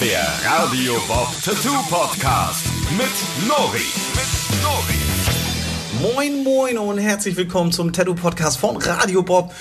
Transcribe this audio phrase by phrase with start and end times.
[0.00, 3.80] Der Radio Bob Tattoo Podcast mit Nori.
[4.14, 6.14] Mit Nori.
[6.14, 9.52] Moin, moin und herzlich willkommen zum Tattoo-Podcast von Radio Bob.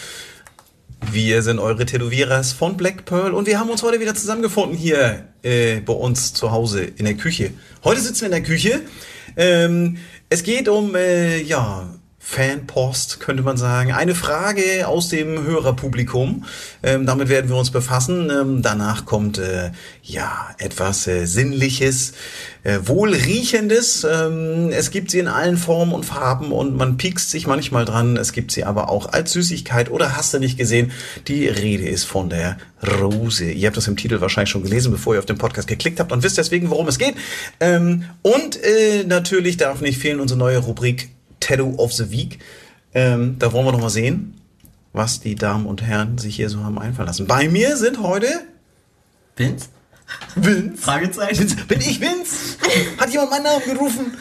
[1.11, 5.27] Wir sind eure Tätowierers von Black Pearl und wir haben uns heute wieder zusammengefunden hier
[5.41, 7.49] äh, bei uns zu Hause in der Küche.
[7.83, 8.81] Heute sitzen wir in der Küche.
[9.37, 9.97] Ähm,
[10.29, 11.89] es geht um, äh, ja,
[12.29, 13.93] Fanpost, könnte man sagen.
[13.93, 16.43] Eine Frage aus dem Hörerpublikum.
[16.83, 18.29] Ähm, damit werden wir uns befassen.
[18.29, 19.71] Ähm, danach kommt äh,
[20.03, 22.11] ja etwas äh, Sinnliches,
[22.63, 24.03] äh, Wohlriechendes.
[24.03, 28.17] Ähm, es gibt sie in allen Formen und Farben und man piekst sich manchmal dran.
[28.17, 30.91] Es gibt sie aber auch als Süßigkeit oder hast du nicht gesehen?
[31.29, 32.57] Die Rede ist von der
[32.99, 33.49] Rose.
[33.49, 36.11] Ihr habt das im Titel wahrscheinlich schon gelesen, bevor ihr auf den Podcast geklickt habt
[36.11, 37.15] und wisst deswegen, worum es geht.
[37.61, 41.09] Ähm, und äh, natürlich darf nicht fehlen unsere neue Rubrik
[41.47, 42.39] Tattoo of the Week.
[42.93, 44.35] Ähm, da wollen wir noch mal sehen,
[44.93, 47.27] was die Damen und Herren sich hier so haben einfallen lassen.
[47.27, 48.27] Bei mir sind heute
[49.35, 49.67] Vince?
[50.35, 50.81] Vince.
[50.81, 51.39] Fragezeichen.
[51.39, 51.55] Vince.
[51.67, 52.57] Bin ich Vince?
[52.97, 54.17] Hat jemand meinen Namen gerufen?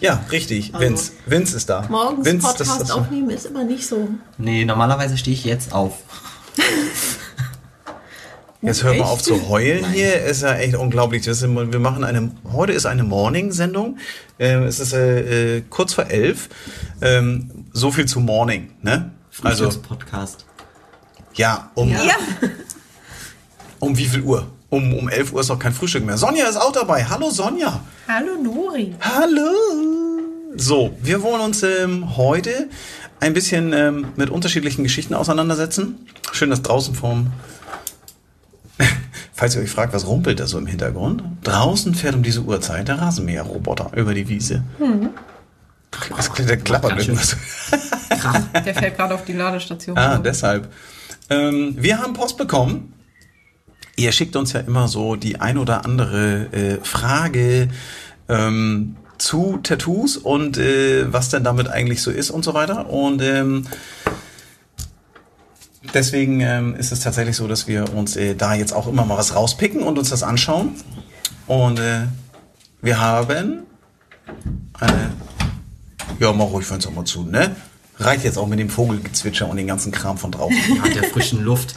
[0.00, 0.72] Ja, richtig.
[0.78, 1.12] Vince.
[1.26, 1.86] Vince ist da.
[1.88, 4.08] Morgens Vince, Podcast das, das, aufnehmen ist immer nicht so.
[4.38, 5.98] Nee, normalerweise stehe ich jetzt auf.
[8.60, 9.08] Jetzt hör mal Echt?
[9.08, 9.92] auf zu heulen Nein.
[9.92, 10.24] hier.
[10.24, 11.24] Ist ja echt unglaublich.
[11.24, 13.98] Das ist, wir machen eine, heute ist eine Morning-Sendung.
[14.40, 16.48] Ähm, es ist äh, äh, kurz vor elf.
[17.00, 19.12] Ähm, so viel zu Morning, ne?
[19.44, 20.44] Also, Podcast.
[21.34, 22.16] ja, um, Ja.
[23.78, 24.48] um wie viel Uhr?
[24.70, 26.18] Um, um 11 Uhr ist noch kein Frühstück mehr.
[26.18, 27.04] Sonja ist auch dabei.
[27.04, 27.80] Hallo Sonja.
[28.08, 28.94] Hallo Nori.
[29.00, 29.52] Hallo.
[30.56, 32.68] So, wir wollen uns ähm, heute
[33.20, 36.06] ein bisschen ähm, mit unterschiedlichen Geschichten auseinandersetzen.
[36.32, 37.28] Schön, dass draußen vom...
[39.38, 41.22] Falls ihr euch fragt, was rumpelt da so im Hintergrund?
[41.44, 44.64] Draußen fährt um diese Uhrzeit der Rasenmäherroboter über die Wiese.
[46.16, 47.14] Das, der klappert schön.
[47.14, 47.36] irgendwas.
[48.66, 49.96] Der fällt gerade auf die Ladestation.
[49.96, 50.72] Ah, deshalb.
[51.30, 52.92] Ähm, wir haben Post bekommen.
[53.94, 57.68] Ihr schickt uns ja immer so die ein oder andere äh, Frage
[58.28, 62.90] ähm, zu Tattoos und äh, was denn damit eigentlich so ist und so weiter.
[62.90, 63.68] Und ähm,
[65.94, 69.18] deswegen ähm, ist es tatsächlich so, dass wir uns äh, da jetzt auch immer mal
[69.18, 70.74] was rauspicken und uns das anschauen.
[71.46, 72.06] Und äh,
[72.82, 73.62] wir haben
[74.74, 75.10] eine
[76.18, 77.54] ja, mach ruhig Fenster mal zu, ne?
[77.98, 80.82] Reicht jetzt auch mit dem Vogelgezwitscher und den ganzen Kram von draußen.
[80.82, 81.74] Hat der frischen Luft.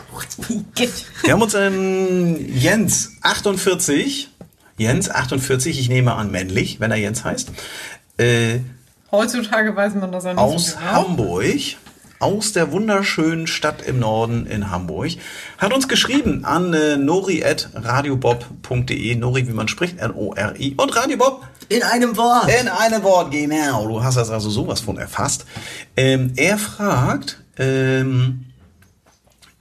[1.24, 4.30] Wir haben uns ähm, Jens 48,
[4.78, 7.52] Jens 48, ich nehme an männlich, wenn er Jens heißt,
[8.18, 8.60] äh,
[9.12, 10.92] Heutzutage weiß man das ja nicht aus so genau.
[10.92, 11.60] Hamburg,
[12.22, 15.10] aus der wunderschönen Stadt im Norden in Hamburg,
[15.58, 22.18] hat uns geschrieben an äh, nori.radiobob.de, Nori wie man spricht, N-O-R-I und Radiobob In einem
[22.18, 22.50] Wort.
[22.62, 23.88] In einem Wort, genau.
[23.88, 25.46] Du hast das also sowas von erfasst.
[25.98, 28.46] Ähm, er fragt, ähm,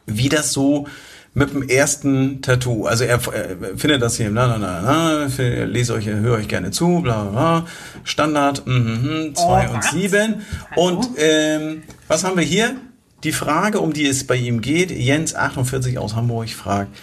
[0.06, 0.86] wie das so
[1.32, 5.94] mit dem ersten Tattoo, also er, er findet das hier, na, na, na, na, lese
[5.94, 7.66] euch, höre euch gerne zu, bla, bla, bla,
[8.04, 9.90] Standard, mhm, zwei Oh, und was?
[9.92, 10.42] sieben.
[10.72, 10.88] Hallo?
[10.88, 12.76] Und ähm, was haben wir hier?
[13.22, 16.96] Die Frage, um die es bei ihm geht, Jens 48 aus Hamburg fragt,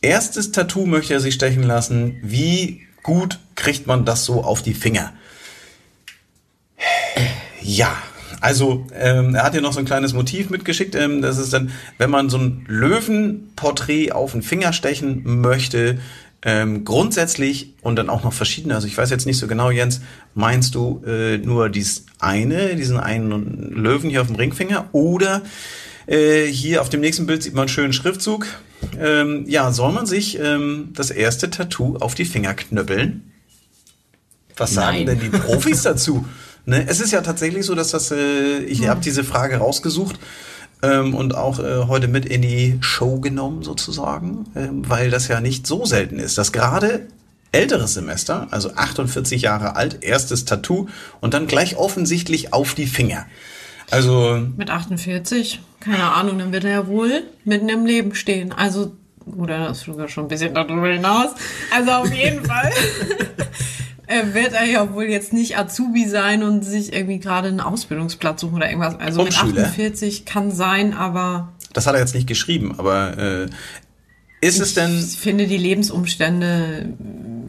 [0.00, 4.74] erstes Tattoo möchte er sich stechen lassen, wie gut kriegt man das so auf die
[4.74, 5.12] Finger?
[7.60, 7.94] Ja,
[8.40, 10.94] also ähm, er hat hier noch so ein kleines Motiv mitgeschickt.
[10.94, 15.98] Ähm, das ist dann, wenn man so ein Löwenporträt auf den Finger stechen möchte,
[16.42, 18.74] ähm, grundsätzlich und dann auch noch verschiedene.
[18.74, 20.00] Also ich weiß jetzt nicht so genau, Jens,
[20.34, 25.42] meinst du äh, nur dies eine, diesen einen Löwen hier auf dem Ringfinger oder
[26.06, 28.46] äh, hier auf dem nächsten Bild sieht man einen schönen Schriftzug.
[29.00, 33.32] Ähm, ja, soll man sich ähm, das erste Tattoo auf die Finger knüppeln?
[34.56, 35.06] Was sagen Nein.
[35.06, 36.24] denn die Profis dazu?
[36.68, 36.84] Ne?
[36.86, 40.18] Es ist ja tatsächlich so, dass das, äh, ich habe diese Frage rausgesucht
[40.82, 45.40] ähm, und auch äh, heute mit in die Show genommen sozusagen, ähm, weil das ja
[45.40, 47.06] nicht so selten ist, dass gerade
[47.52, 50.88] älteres Semester, also 48 Jahre alt, erstes Tattoo
[51.22, 53.24] und dann gleich offensichtlich auf die Finger.
[53.90, 58.52] Also Mit 48, keine Ahnung, dann wird er ja wohl mitten im Leben stehen.
[58.52, 58.92] Also,
[59.24, 61.30] oder das ist sogar schon ein bisschen darüber hinaus.
[61.74, 62.70] Also auf jeden Fall
[64.08, 68.56] wird er ja wohl jetzt nicht Azubi sein und sich irgendwie gerade einen Ausbildungsplatz suchen
[68.56, 68.98] oder irgendwas.
[68.98, 69.64] Also mit Umschüler.
[69.64, 73.46] 48 kann sein, aber das hat er jetzt nicht geschrieben, aber äh,
[74.40, 76.94] ist es denn ich finde, die Lebensumstände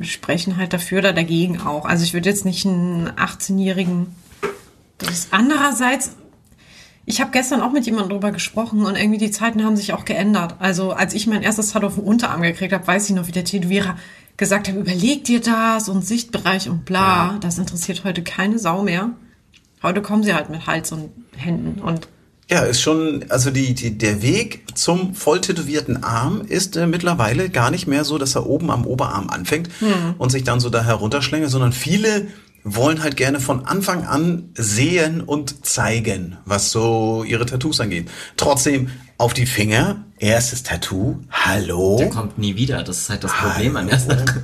[0.02, 1.86] sprechen halt dafür oder dagegen auch.
[1.86, 4.08] Also ich würde jetzt nicht einen 18-Jährigen.
[4.98, 6.16] Das ist andererseits,
[7.06, 10.06] ich habe gestern auch mit jemandem drüber gesprochen und irgendwie die Zeiten haben sich auch
[10.06, 10.56] geändert.
[10.60, 13.32] Also als ich mein erstes Tattoo auf dem Unterarm gekriegt habe, weiß ich noch, wie
[13.32, 13.96] der Tätowierer
[14.40, 17.38] gesagt hat, überleg dir das und Sichtbereich und bla.
[17.42, 19.12] Das interessiert heute keine Sau mehr.
[19.84, 22.08] Heute kommen sie halt mit Hals und Händen und
[22.50, 27.50] Ja, ist schon, also die, die, der Weg zum voll tätowierten Arm ist äh, mittlerweile
[27.50, 29.70] gar nicht mehr so, dass er oben am Oberarm anfängt
[30.18, 32.28] und sich dann so da herunterschlängelt, sondern viele
[32.64, 38.10] wollen halt gerne von Anfang an sehen und zeigen, was so ihre Tattoos angeht.
[38.38, 38.90] Trotzdem
[39.20, 41.98] auf die Finger, erstes Tattoo, hallo?
[42.00, 42.84] Der kommt nie wieder.
[42.84, 44.42] Das ist halt das Problem an der Sache.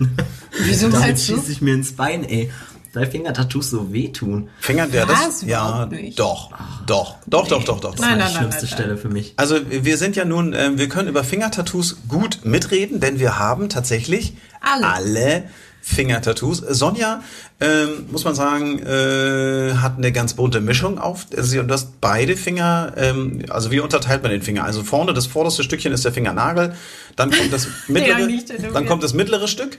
[0.60, 1.36] Wieso Damit meinst du?
[1.36, 2.52] schieße ich mir ins Bein, ey.
[2.94, 4.50] Weil Fingertattoos so wehtun.
[4.60, 6.52] Finger, der das, ja, doch,
[6.86, 7.92] doch, doch, doch, doch, doch.
[7.92, 9.34] Das Nein, war nein, die nein, schlimmste nein, Stelle für mich.
[9.38, 13.68] Also wir sind ja nun, äh, wir können über Fingertattoos gut mitreden, denn wir haben
[13.70, 14.88] tatsächlich Alle.
[14.88, 15.44] alle
[15.88, 16.64] Fingertattoos.
[16.68, 17.22] Sonja,
[17.62, 21.28] ähm, muss man sagen, äh, hat eine ganz bunte Mischung auf.
[21.38, 24.64] Also sie- du hast beide Finger, ähm, also wie unterteilt man den Finger?
[24.64, 26.74] Also vorne, das vorderste Stückchen ist der Fingernagel,
[27.16, 28.28] dann kommt das mittlere,
[28.74, 29.78] dann kommt das mittlere Stück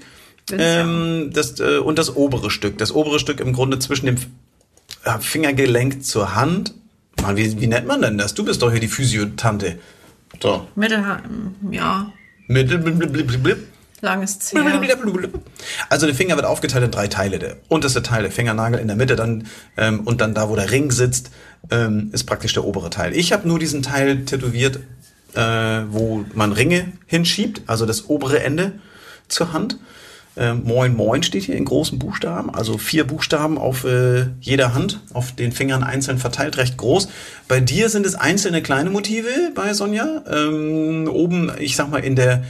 [0.53, 2.79] ähm, das, äh, und das obere Stück.
[2.79, 4.17] Das obere Stück im Grunde zwischen dem
[5.03, 6.73] äh, Fingergelenk zur Hand.
[7.21, 8.33] Mann, wie, wie nennt man denn das?
[8.35, 9.81] Du bist doch hier die Physiotante.
[10.41, 10.69] So.
[10.77, 12.13] Mittelheim, ja,
[12.47, 13.59] Mittel, blip, blip, blip, blip.
[14.03, 14.61] Langes Zähl.
[15.89, 17.39] Also der Finger wird aufgeteilt in drei Teile.
[17.39, 19.47] Der unterste Teil, der Fingernagel in der Mitte, dann
[19.77, 21.31] ähm, und dann da, wo der Ring sitzt,
[21.71, 23.15] ähm, ist praktisch der obere Teil.
[23.17, 24.81] Ich habe nur diesen Teil tätowiert,
[25.35, 25.41] äh,
[25.91, 28.73] wo man Ringe hinschiebt, also das obere Ende
[29.29, 29.79] zur Hand.
[30.39, 35.01] Ähm, Moin Moin steht hier in großen Buchstaben, also vier Buchstaben auf äh, jeder Hand,
[35.15, 37.09] auf den Fingern einzeln verteilt, recht groß.
[37.49, 40.25] Bei dir sind es einzelne kleine Motive, bei Sonja.
[40.31, 42.45] Ähm, oben, ich sag mal, in der,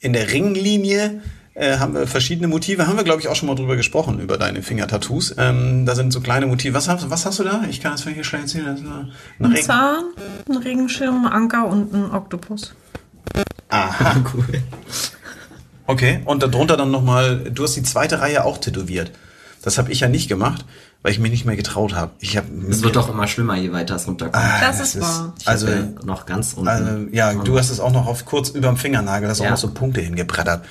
[0.00, 1.22] in der Ringlinie
[1.54, 2.86] äh, haben wir verschiedene Motive.
[2.86, 5.34] Haben wir, glaube ich, auch schon mal drüber gesprochen, über deine Fingertattoos.
[5.38, 6.74] Ähm, da sind so kleine Motive.
[6.74, 7.64] Was hast, was hast du da?
[7.68, 8.66] Ich kann das hier schnell erzählen.
[8.66, 9.64] Das ist ein Ein Ring.
[9.64, 10.04] Zahn,
[10.48, 12.74] ein Regenschirm, ein Anker und ein Oktopus.
[13.68, 14.16] Aha.
[14.32, 14.62] Cool.
[15.86, 19.10] Okay, und darunter dann nochmal, du hast die zweite Reihe auch tätowiert.
[19.62, 20.66] Das habe ich ja nicht gemacht,
[21.02, 22.12] weil ich mich nicht mehr getraut habe.
[22.18, 24.44] Ich habe Es wird doch immer schlimmer, je weiter es runterkommt.
[24.60, 25.32] Das ist wahr.
[25.40, 26.68] Ich also, ja noch ganz unten.
[26.68, 29.50] also ja, du hast es auch noch auf kurz überm Fingernagel, hast auch Ja.
[29.52, 30.64] noch so Punkte hingebrettert.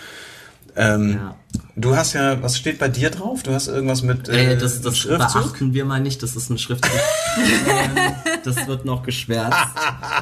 [0.76, 1.36] Ähm, Ja.
[1.80, 3.42] Du hast ja, was steht bei dir drauf?
[3.44, 5.44] Du hast irgendwas mit äh, Äh, das, das Schriftzug?
[5.44, 6.92] beachten wir mal nicht, das ist ein Schriftzug.
[7.38, 8.14] ähm,
[8.44, 9.58] das wird noch geschwärzt.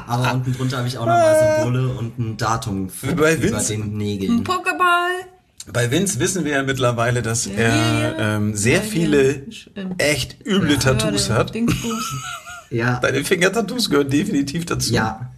[0.06, 3.72] Aber unten drunter habe ich auch nochmal Symbole und ein Datum Wie bei über Vince.
[3.72, 4.44] den Ein Nägeln.
[4.44, 5.26] Pokéball.
[5.72, 9.42] Bei Vince wissen wir ja mittlerweile, dass er ähm, sehr Ja, viele
[9.98, 11.52] echt üble Tattoos Hörde, hat.
[12.70, 14.92] Ja, Deine Fingertattoos gehören definitiv dazu.
[14.92, 15.30] ja.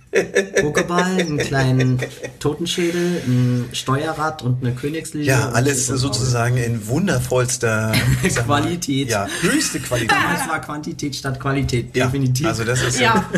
[0.62, 1.98] Pokéball, einen kleinen
[2.40, 5.26] Totenschädel, ein Steuerrad und eine Königslilie.
[5.26, 7.92] Ja, alles sozusagen in wundervollster
[8.30, 9.10] sag mal, Qualität.
[9.10, 10.12] Ja, höchste Qualität.
[10.12, 12.46] Damals war Quantität statt Qualität, Ja, definitiv.
[12.46, 13.28] Also das ist Ja.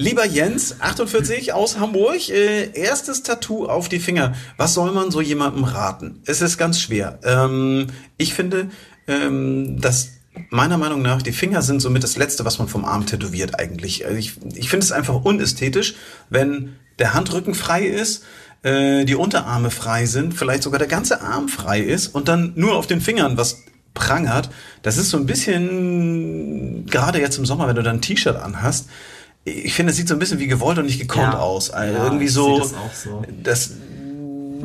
[0.00, 4.32] Lieber Jens, 48 aus Hamburg, äh, erstes Tattoo auf die Finger.
[4.56, 6.22] Was soll man so jemandem raten?
[6.24, 7.18] Es ist ganz schwer.
[7.22, 8.70] Ähm, ich finde,
[9.06, 10.12] ähm, dass
[10.48, 14.06] meiner Meinung nach die Finger sind somit das Letzte, was man vom Arm tätowiert eigentlich.
[14.06, 15.96] Also ich, ich finde es einfach unästhetisch,
[16.30, 18.24] wenn der Handrücken frei ist,
[18.62, 22.74] äh, die Unterarme frei sind, vielleicht sogar der ganze Arm frei ist und dann nur
[22.76, 24.48] auf den Fingern was prangert.
[24.80, 28.88] Das ist so ein bisschen, gerade jetzt im Sommer, wenn du dann ein T-Shirt anhast,
[29.44, 31.38] ich finde, es sieht so ein bisschen wie gewollt und nicht gekonnt Ja.
[31.38, 31.70] aus.
[31.70, 33.22] Also Ja, irgendwie ich so, das auch so.
[33.42, 33.70] das,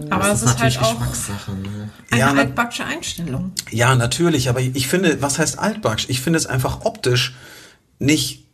[0.09, 1.51] Aber das das ist halt natürlich auch Geschmackssache.
[1.53, 1.89] Ne?
[2.11, 3.51] eine Ja, altbacksche Einstellung.
[3.71, 6.05] ja, natürlich, aber ich finde, was heißt altbacksch?
[6.09, 7.35] Ich finde es einfach optisch
[7.99, 8.44] nicht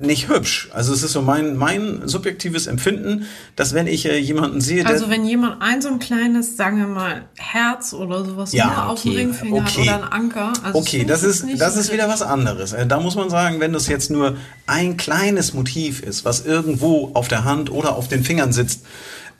[0.00, 0.68] nicht hübsch.
[0.72, 3.26] Also es ist so mein mein subjektives Empfinden,
[3.56, 6.78] dass wenn ich äh, jemanden sehe, der Also wenn jemand ein so ein kleines, sagen
[6.78, 9.88] wir mal, Herz oder sowas Ja, nur auf dem okay, Ringfinger okay.
[9.88, 10.52] hat oder ein Anker.
[10.62, 12.72] Also Okay, das ist, das ist wieder was anderes.
[12.72, 17.10] Äh, Da muss man sagen, wenn das jetzt nur ein kleines Motiv ist, was irgendwo
[17.14, 18.84] auf der Hand oder auf den Fingern sitzt,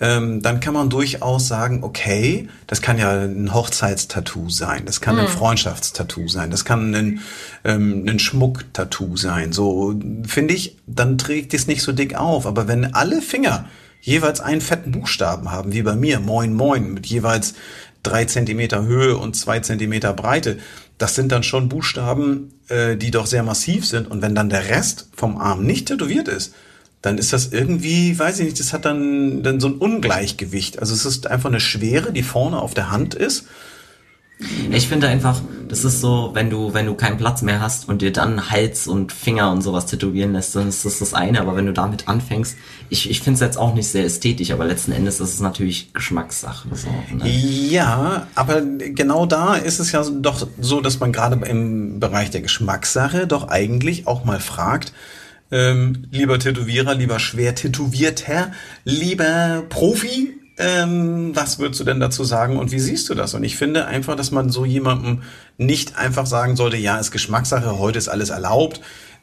[0.01, 5.19] ähm, dann kann man durchaus sagen, okay, das kann ja ein Hochzeitstattoo sein, das kann
[5.19, 7.21] ein Freundschaftstattoo sein, das kann ein,
[7.65, 9.53] ähm, ein Schmucktattoo sein.
[9.53, 9.95] So
[10.27, 12.47] finde ich, dann trägt es nicht so dick auf.
[12.47, 13.67] Aber wenn alle Finger
[14.01, 17.55] jeweils einen fetten Buchstaben haben, wie bei mir, Moin Moin, mit jeweils
[18.05, 20.59] drei Zentimeter Höhe und zwei Zentimeter Breite.
[20.99, 24.09] Das sind dann schon Buchstaben, äh, die doch sehr massiv sind.
[24.09, 26.55] Und wenn dann der Rest vom Arm nicht tätowiert ist,
[27.05, 30.79] dann ist das irgendwie, weiß ich nicht, das hat dann, dann so ein Ungleichgewicht.
[30.79, 33.45] Also es ist einfach eine Schwere, die vorne auf der Hand ist.
[34.73, 38.01] Ich finde einfach, das ist so, wenn du, wenn du keinen Platz mehr hast und
[38.01, 41.43] dir dann Hals und Finger und sowas tätowieren lässt, dann ist das das eine.
[41.43, 42.57] Aber wenn du damit anfängst,
[42.89, 45.93] ich, ich finde es jetzt auch nicht sehr ästhetisch, aber letzten Endes ist es natürlich
[45.93, 46.69] Geschmackssache.
[46.73, 47.29] So, ne?
[47.29, 52.41] Ja, aber genau da ist es ja doch so, dass man gerade im Bereich der
[52.41, 54.95] Geschmackssache doch eigentlich auch mal fragt,
[55.55, 58.51] ähm, lieber Tätowierer, lieber schwer Tätowierter,
[58.85, 63.35] lieber Profi, ähm, was würdest du denn dazu sagen und wie siehst du das?
[63.35, 65.23] Und ich finde einfach, dass man so jemandem
[65.57, 68.81] nicht einfach sagen sollte, ja, ist Geschmackssache, heute ist alles erlaubt.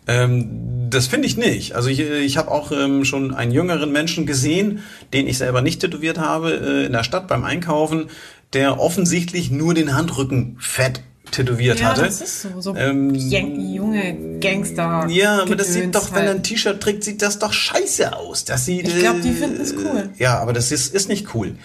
[0.07, 1.75] Ähm, das finde ich nicht.
[1.75, 4.79] Also ich, ich habe auch ähm, schon einen jüngeren Menschen gesehen,
[5.11, 8.05] den ich selber nicht tätowiert habe, äh, in der Stadt beim Einkaufen,
[8.53, 12.01] der offensichtlich nur den Handrücken fett tätowiert Ja, hatte.
[12.03, 12.61] das ist so.
[12.61, 15.07] So Ähm, junge Gangster.
[15.09, 16.37] Ja, aber das sieht doch, wenn er halt.
[16.37, 18.45] ein T-Shirt trägt, sieht das doch scheiße aus.
[18.45, 20.09] Das sieht, Ich glaub, die äh, finden es cool.
[20.17, 21.55] Ja, aber das ist, ist nicht cool.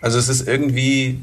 [0.00, 1.20] Also es ist irgendwie,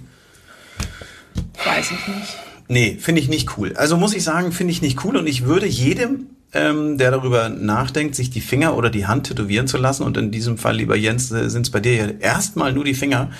[1.65, 2.37] Weiß ich nicht.
[2.67, 3.73] nee, finde ich nicht cool.
[3.75, 7.49] Also muss ich sagen, finde ich nicht cool und ich würde jedem, ähm, der darüber
[7.49, 10.95] nachdenkt, sich die Finger oder die Hand tätowieren zu lassen und in diesem Fall, lieber
[10.95, 13.31] Jens, sind es bei dir ja erstmal nur die Finger,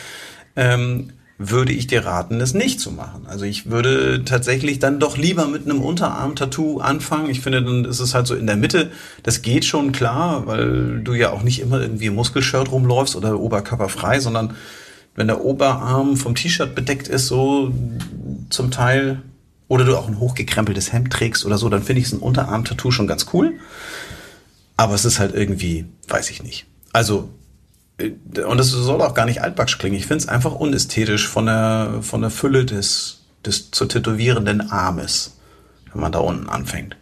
[0.56, 1.12] ähm,
[1.42, 3.26] würde ich dir raten, es nicht zu machen.
[3.26, 7.30] Also ich würde tatsächlich dann doch lieber mit einem Unterarm-Tattoo anfangen.
[7.30, 8.92] Ich finde, dann ist es halt so in der Mitte.
[9.24, 13.40] Das geht schon klar, weil du ja auch nicht immer irgendwie im Muskelshirt rumläufst oder
[13.40, 14.54] oberkörperfrei, sondern
[15.16, 17.74] wenn der Oberarm vom T-Shirt bedeckt ist, so
[18.50, 19.22] zum Teil,
[19.70, 22.92] oder du auch ein hochgekrempeltes Hemd trägst oder so, dann finde ich so ein Unterarm-Tattoo
[22.92, 23.54] schon ganz cool.
[24.76, 26.66] Aber es ist halt irgendwie, weiß ich nicht.
[26.92, 27.30] Also,
[28.00, 29.96] und das soll auch gar nicht altbacksch klingen.
[29.96, 35.38] Ich finde es einfach unästhetisch von der, von der Fülle des, des zu tätowierenden Armes,
[35.92, 36.96] wenn man da unten anfängt.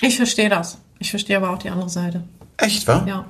[0.00, 0.78] Ich verstehe das.
[0.98, 2.24] Ich verstehe aber auch die andere Seite.
[2.56, 3.04] Echt, wa?
[3.06, 3.26] Ja.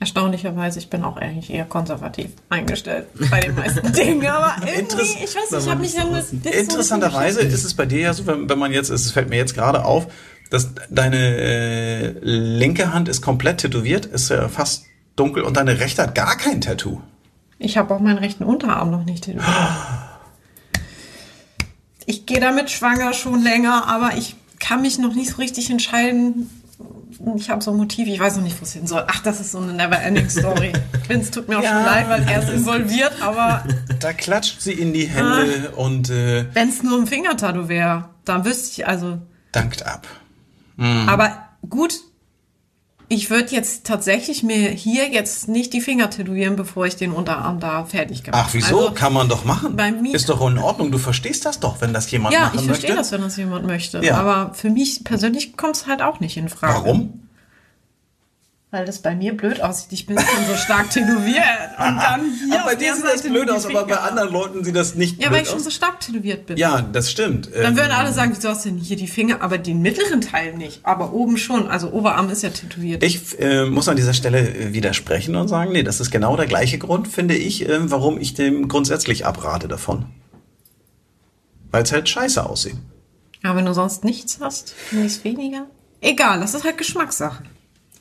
[0.00, 4.26] Erstaunlicherweise, ich bin auch eigentlich eher konservativ eingestellt bei den meisten Dingen.
[4.26, 8.12] Aber irgendwie, ich weiß nicht, ich habe mich das Interessanterweise ist es bei dir ja
[8.12, 10.08] so, wenn, wenn man jetzt, es fällt mir jetzt gerade auf,
[10.52, 14.84] dass deine äh, linke Hand ist komplett tätowiert, ist ja fast
[15.16, 17.00] dunkel und deine rechte hat gar kein Tattoo.
[17.58, 19.48] Ich habe auch meinen rechten Unterarm noch nicht tätowiert.
[22.06, 26.50] Ich gehe damit schwanger schon länger, aber ich kann mich noch nicht so richtig entscheiden.
[27.36, 29.04] Ich habe so ein Motiv, ich weiß noch nicht, wo es hin soll.
[29.06, 30.72] Ach, das ist so eine never-ending Story.
[31.08, 31.70] Vince tut mir auch Ja.
[31.76, 33.64] schon leid, weil er ist involviert, aber
[34.00, 38.44] Da klatscht sie in die Hände und äh, wenn es nur ein Fingertattoo wäre, dann
[38.44, 39.18] wüsste ich, also
[39.52, 40.06] dankt ab.
[40.78, 41.36] Aber
[41.68, 41.94] gut,
[43.08, 47.60] ich würde jetzt tatsächlich mir hier jetzt nicht die Finger tätowieren, bevor ich den Unterarm
[47.60, 48.78] da fertig gemacht Ach, wieso?
[48.78, 49.76] Also, Kann man doch machen.
[49.76, 50.90] bei mir- ist doch in Ordnung.
[50.90, 53.02] Du verstehst das doch, wenn das jemand ja, machen ich verstehe möchte.
[53.02, 54.02] das, wenn das jemand möchte.
[54.02, 54.16] Ja.
[54.16, 56.74] Aber für mich persönlich kommt es halt auch nicht in Frage.
[56.74, 57.20] Warum?
[58.74, 59.92] Weil das bei mir blöd aussieht.
[59.92, 61.44] Ich bin schon so stark tätowiert.
[61.78, 64.74] Und dann hier Aber bei dir sieht das blöd aus, aber bei anderen Leuten sieht
[64.74, 65.64] das nicht Ja, blöd weil ich schon aus.
[65.64, 66.56] so stark tätowiert bin.
[66.56, 67.50] Ja, das stimmt.
[67.54, 70.22] Dann Ähm, würden alle sagen, wieso hast du denn hier die Finger, aber den mittleren
[70.22, 70.80] Teil nicht.
[70.84, 71.68] Aber oben schon.
[71.68, 73.02] Also Oberarm ist ja tätowiert.
[73.02, 76.46] Ich äh, muss an dieser Stelle äh, widersprechen und sagen, nee, das ist genau der
[76.46, 80.06] gleiche Grund, finde ich, äh, warum ich dem grundsätzlich abrate davon.
[81.70, 82.76] Weil es halt scheiße aussieht.
[83.42, 85.66] Aber wenn du sonst nichts hast, finde ich es weniger.
[86.00, 87.42] Egal, das ist halt Geschmackssache.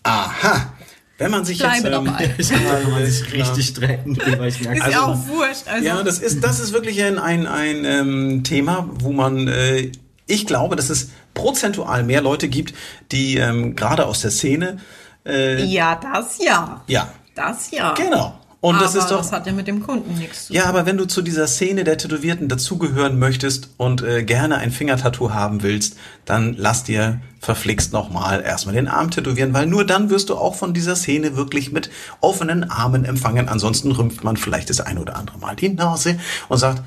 [0.04, 0.74] Aha.
[1.18, 1.86] Wenn man sich Bleibe jetzt...
[1.86, 2.34] ähm, dabei.
[2.38, 4.48] Ich glaube, da kann man sich richtig streiten drüber.
[4.48, 5.68] Ich merke Ist Also- ja auch wurscht.
[5.68, 9.92] Also, Ja, das ist, das ist wirklich ein, ein, ein ähm, Thema, wo man, äh,
[10.26, 12.74] ich glaube, dass es prozentual mehr Leute gibt,
[13.12, 14.78] die ähm, gerade aus der Szene,
[15.26, 16.82] äh, ja, das ja.
[16.88, 17.94] ja, Das ja.
[17.94, 18.40] genau.
[18.62, 20.56] Und aber das ist doch, das hat ja mit dem Kunden nichts zu tun.
[20.56, 24.72] ja, aber wenn du zu dieser Szene der Tätowierten dazugehören möchtest und äh, gerne ein
[24.72, 30.12] Fingertattoo haben willst, dann lass dir verflixt nochmal erstmal den Arm tätowieren, weil nur dann
[30.12, 31.90] wirst du auch von dieser Szene wirklich mit
[32.20, 33.50] offenen Armen empfangen.
[33.50, 36.84] Ansonsten rümpft man vielleicht das ein oder andere Mal die Nase und sagt,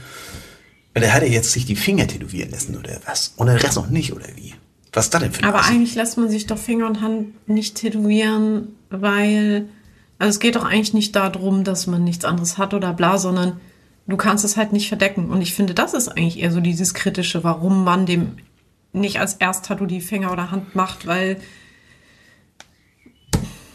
[0.97, 3.33] der hat ja jetzt sich die Finger tätowieren lassen oder was?
[3.37, 4.55] Und der Rest noch nicht oder wie?
[4.93, 5.73] Was ist das denn für ein Aber Assi?
[5.73, 9.67] eigentlich lässt man sich doch Finger und Hand nicht tätowieren, weil
[10.19, 13.61] also es geht doch eigentlich nicht darum, dass man nichts anderes hat oder bla, sondern
[14.07, 15.31] du kannst es halt nicht verdecken.
[15.31, 18.37] Und ich finde, das ist eigentlich eher so dieses Kritische, warum man dem
[18.93, 21.39] nicht als Ersttattoo die Finger oder Hand macht, weil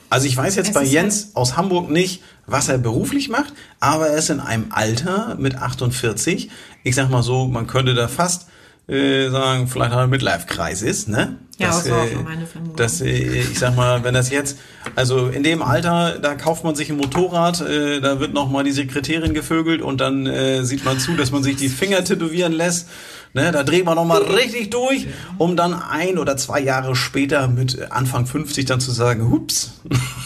[0.10, 4.08] Also ich weiß jetzt bei ist Jens aus Hamburg nicht, was er beruflich macht, aber
[4.08, 6.50] er ist in einem Alter mit 48.
[6.84, 8.48] Ich sag mal so, man könnte da fast
[8.88, 11.38] äh, sagen, vielleicht hat er Midlife-Crisis, ne?
[11.60, 12.76] Ja, Dass, das äh, so meine Vermutung.
[12.78, 14.58] Dass, äh, ich sag mal, wenn das jetzt,
[14.96, 18.64] also in dem Alter, da kauft man sich ein Motorrad, äh, da wird noch mal
[18.64, 22.54] die Sekretärin gevögelt und dann äh, sieht man zu, dass man sich die Finger tätowieren
[22.54, 22.88] lässt.
[23.34, 25.06] Ne, da dreht man noch mal richtig durch,
[25.38, 29.74] um dann ein oder zwei Jahre später mit Anfang 50 dann zu sagen, hups,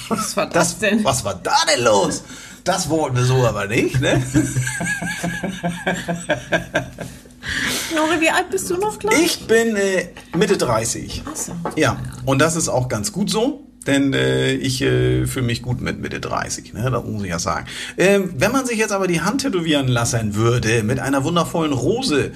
[0.07, 1.03] was war das, denn?
[1.03, 2.23] was war da denn los?
[2.63, 4.23] Das wollten wir so aber nicht, ne?
[7.95, 9.19] Nore, wie alt bist du noch gleich?
[9.19, 11.23] Ich bin äh, Mitte 30.
[11.25, 11.53] Ach so.
[11.75, 15.81] Ja, und das ist auch ganz gut so, denn äh, ich äh, fühle mich gut
[15.81, 16.89] mit Mitte 30, ne?
[16.89, 17.67] das muss ich ja sagen.
[17.97, 22.31] Ähm, wenn man sich jetzt aber die Hand tätowieren lassen würde mit einer wundervollen Rose,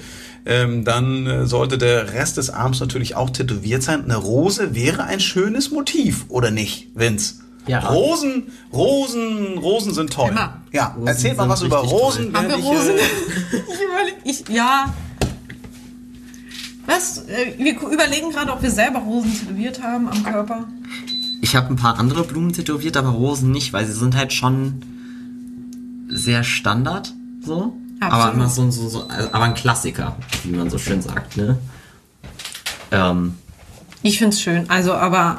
[0.46, 4.04] ähm, dann äh, sollte der Rest des Arms natürlich auch tätowiert sein.
[4.04, 7.36] Eine Rose wäre ein schönes Motiv, oder nicht, Vince?
[7.66, 7.80] Ja.
[7.80, 10.30] Rosen, Rosen, Rosen sind toll.
[10.30, 10.62] Immer.
[10.72, 12.32] Ja, Rosen erzählt mal was über Rosen.
[12.32, 12.42] toll.
[12.42, 12.96] Haben wir Rosen?
[12.96, 13.00] äh,
[13.52, 14.94] ich überleg, ich, ja.
[16.88, 17.18] Was?
[17.28, 20.64] Äh, Wir überlegen gerade, ob wir selber Rosen tätowiert haben am Körper.
[21.42, 24.82] Ich habe ein paar andere Blumen tätowiert, aber Rosen nicht, weil sie sind halt schon
[26.08, 27.14] sehr Standard,
[27.44, 27.74] so.
[28.00, 28.34] Aber Absolut.
[28.34, 31.58] immer so, so, so, also, aber ein Klassiker, wie man so schön sagt, ne?
[32.90, 33.34] Ähm,
[34.02, 34.70] Ich find's schön.
[34.70, 35.38] Also, aber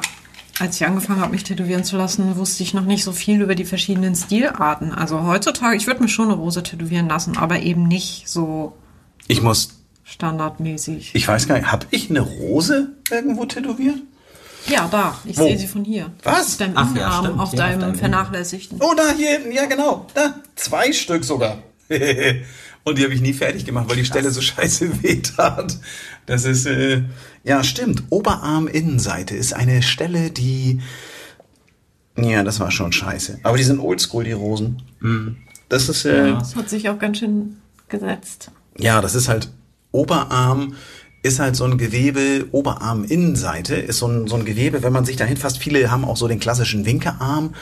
[0.60, 3.54] als ich angefangen habe, mich tätowieren zu lassen, wusste ich noch nicht so viel über
[3.54, 4.92] die verschiedenen Stilarten.
[4.92, 8.76] Also heutzutage, ich würde mir schon eine Rose tätowieren lassen, aber eben nicht so
[9.26, 9.79] Ich muss,
[10.10, 11.14] standardmäßig.
[11.14, 13.96] ich weiß gar nicht, habe ich eine Rose irgendwo tätowiert?
[14.66, 15.16] Ja, da.
[15.24, 16.12] Ich sehe sie von hier.
[16.22, 16.48] Was?
[16.52, 17.40] Auf deinem Ach ja, Innenarm, stimmt.
[17.40, 18.78] auf Ja, auf deinem deinem vernachlässigten.
[18.82, 20.06] Oh, da hier hinten, ja genau.
[20.14, 21.62] Da, zwei Stück sogar.
[22.84, 25.78] Und die habe ich nie fertig gemacht, weil die Stelle so scheiße wehtat.
[26.26, 27.02] Das ist, äh,
[27.44, 28.02] ja, stimmt.
[28.10, 30.80] Oberarm-Innenseite ist eine Stelle, die,
[32.16, 33.40] ja, das war schon scheiße.
[33.42, 34.82] Aber die sind oldschool, die Rosen.
[35.68, 36.38] Das ist, äh, Ja.
[36.38, 37.56] Das hat sich auch ganz schön
[37.88, 38.50] gesetzt.
[38.78, 39.48] ja, das ist halt
[39.92, 40.74] Oberarm
[41.22, 45.16] ist halt so ein Gewebe, Oberarm-Innenseite ist so ein, so ein Gewebe, wenn man sich
[45.16, 47.54] dahin fasst, viele haben auch so den klassischen Winkearm.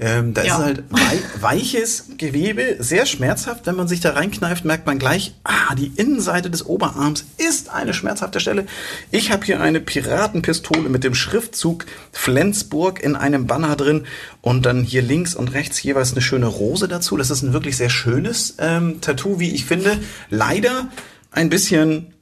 [0.00, 0.56] Ähm, da Ja.
[0.58, 3.66] ist halt wei weiches Gewebe, sehr schmerzhaft.
[3.66, 7.92] Wenn man sich da reinkneift, merkt man gleich, ah, die Innenseite des Oberarms ist eine
[7.92, 8.66] schmerzhafte Stelle.
[9.10, 14.04] Ich habe hier eine Piratenpistole mit dem Schriftzug Flensburg in einem Banner drin
[14.40, 17.16] und dann hier links und rechts jeweils eine schöne Rose dazu.
[17.16, 19.98] Das ist ein wirklich sehr schönes ähm, Tattoo, wie ich finde.
[20.30, 20.88] Leider
[21.30, 22.14] ein bisschen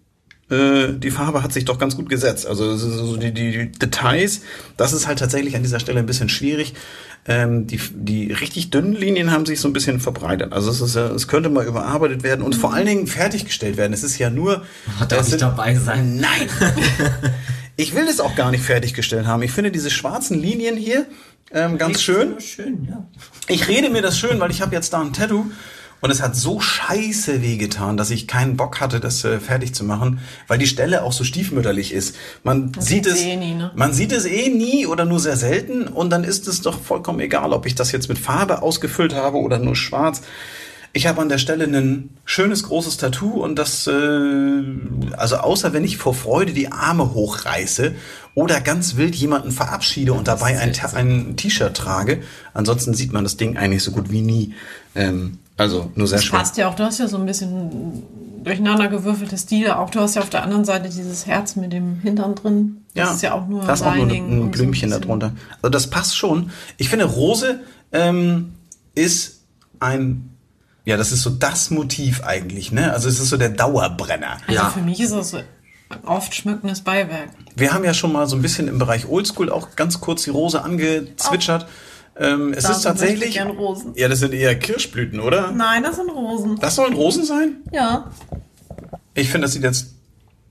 [0.48, 2.46] äh, die Farbe hat sich doch ganz gut gesetzt.
[2.46, 4.42] Also so die, die, Details,
[4.76, 6.74] das ist halt tatsächlich an dieser Stelle ein bisschen schwierig.
[7.28, 10.52] Ähm, die, die richtig dünnen Linien haben sich so ein bisschen verbreitet.
[10.52, 13.92] Also es, ist, es könnte mal überarbeitet werden und vor allen Dingen fertiggestellt werden.
[13.92, 14.62] Es ist ja nur...
[15.08, 16.18] Darf es ich sind- dabei sein?
[16.18, 16.48] Nein!
[17.76, 19.42] ich will das auch gar nicht fertiggestellt haben.
[19.42, 21.06] Ich finde diese schwarzen Linien hier
[21.50, 22.40] ähm, ganz schön.
[22.40, 23.06] Schön, ja.
[23.48, 25.46] Ich rede mir das schön, weil ich habe jetzt da ein Tattoo
[26.06, 29.82] und es hat so scheiße wehgetan, dass ich keinen Bock hatte, das äh, fertig zu
[29.82, 32.14] machen, weil die Stelle auch so stiefmütterlich ist.
[32.44, 33.72] Man sieht sieht's es, eh nie, ne?
[33.74, 37.18] man sieht es eh nie oder nur sehr selten und dann ist es doch vollkommen
[37.18, 40.22] egal, ob ich das jetzt mit Farbe ausgefüllt habe oder nur schwarz.
[40.92, 44.62] Ich habe an der Stelle ein schönes großes Tattoo und das, äh,
[45.16, 47.96] also außer wenn ich vor Freude die Arme hochreiße
[48.36, 52.22] oder ganz wild jemanden verabschiede und dabei ein, ein T-Shirt trage,
[52.54, 54.54] ansonsten sieht man das Ding eigentlich so gut wie nie.
[54.94, 56.38] Ähm, also nur sehr Das schwer.
[56.40, 56.74] passt ja auch.
[56.74, 58.02] Du hast ja so ein bisschen
[58.44, 59.78] durcheinander gewürfelte Stile.
[59.78, 62.82] Auch du hast ja auf der anderen Seite dieses Herz mit dem Hintern drin.
[62.94, 65.02] Das ist ja auch nur da ist auch nur ein so Blümchen bisschen.
[65.02, 65.32] darunter.
[65.62, 66.50] Also das passt schon.
[66.76, 67.60] Ich finde, Rose
[67.92, 68.54] ähm,
[68.94, 69.40] ist
[69.80, 70.30] ein,
[70.84, 72.92] ja, das ist so das Motiv eigentlich, ne?
[72.92, 74.38] Also es ist so der Dauerbrenner.
[74.46, 74.70] Also Ja.
[74.70, 75.38] für mich ist das so
[76.04, 77.28] oft schmückendes Beiwerk.
[77.56, 80.30] Wir haben ja schon mal so ein bisschen im Bereich Oldschool auch ganz kurz die
[80.30, 81.66] Rose angezwitschert.
[82.18, 83.28] Ähm, es ist tatsächlich.
[83.30, 83.92] ich gern Rosen.
[83.94, 85.50] Ja, das sind eher Kirschblüten, oder?
[85.52, 86.58] Nein, das sind Rosen.
[86.60, 87.56] Das sollen Rosen sein?
[87.72, 88.10] Ja.
[89.14, 89.94] Ich finde, das sieht jetzt.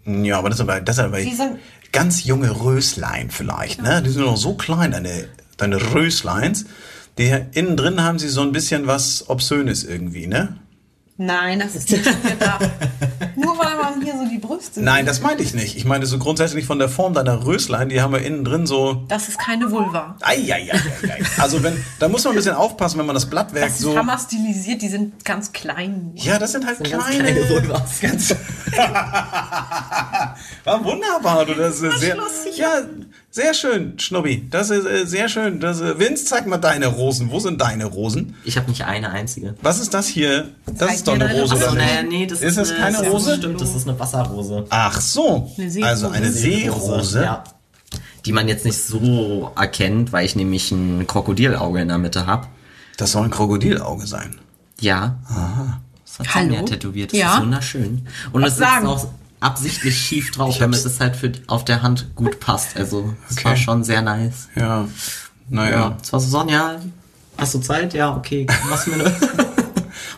[0.05, 1.59] Ja, aber das sind aber, das sind aber sind-
[1.91, 4.01] ganz junge Röslein vielleicht, ne?
[4.03, 6.65] Die sind noch so klein, deine, deine Rösleins.
[7.17, 10.57] Die innen drin haben sie so ein bisschen was Obszönes irgendwie, ne?
[11.17, 12.69] Nein, das ist nicht gedacht.
[13.37, 15.75] Nur weil man hier so die Brüste Nein, das meinte ich nicht.
[15.75, 19.03] Ich meine so grundsätzlich von der Form deiner Röslein, die haben wir innen drin so.
[19.07, 20.15] Das ist keine Vulva.
[20.21, 20.79] Eieieiei.
[21.37, 23.97] Also wenn, da muss man ein bisschen aufpassen, wenn man das Blattwerk Das ist so.
[23.97, 26.11] hammer stilisiert, die sind ganz klein.
[26.15, 27.33] Ja, das sind halt Ganz kleine.
[27.33, 27.99] kleine Vulvas.
[28.01, 28.35] Ganz
[30.63, 31.53] War wunderbar, du.
[31.53, 32.17] Das ist sehr,
[32.55, 32.81] ja,
[33.35, 34.47] sehr schön, Schnubbi.
[34.49, 35.59] Das ist äh, sehr schön.
[35.59, 37.29] Das, äh, Vince, zeig mal deine Rosen.
[37.31, 38.33] Wo sind deine Rosen?
[38.45, 39.55] Ich habe nicht eine einzige.
[39.61, 40.51] Was ist das hier?
[40.65, 41.85] Das Zeig ist doch eine Rose, oder Achso, nicht?
[41.85, 43.35] naja, nee, das Ist ist, das eine, keine das Rose?
[43.35, 44.65] Stimmt, das ist eine Wasserrose.
[44.69, 45.51] Ach so.
[45.57, 45.89] Eine Seerose.
[45.89, 47.23] Also eine Seerose.
[47.23, 47.43] Ja.
[48.25, 52.47] Die man jetzt nicht so erkennt, weil ich nämlich ein Krokodilauge in der Mitte habe.
[52.95, 54.37] Das soll ein Krokodilauge sein.
[54.79, 55.17] Ja.
[56.05, 56.61] Das hat Hallo?
[56.63, 57.11] Tätowiert.
[57.11, 57.35] Das Ja.
[57.35, 58.07] ist wunderschön.
[58.31, 58.85] Und es sagen?
[58.85, 59.07] ist auch
[59.45, 62.75] absichtlich schief drauf, damit es halt für auf der Hand gut passt.
[62.75, 63.45] Also es Okay.
[63.45, 64.47] war schon sehr nice.
[64.55, 64.87] Ja.
[65.49, 65.71] Naja.
[65.71, 65.97] Ja.
[66.01, 66.79] Es war so, Sonja,
[67.37, 67.93] hast du Zeit?
[67.93, 68.47] Ja, okay.
[68.69, 69.15] Machst du mir eine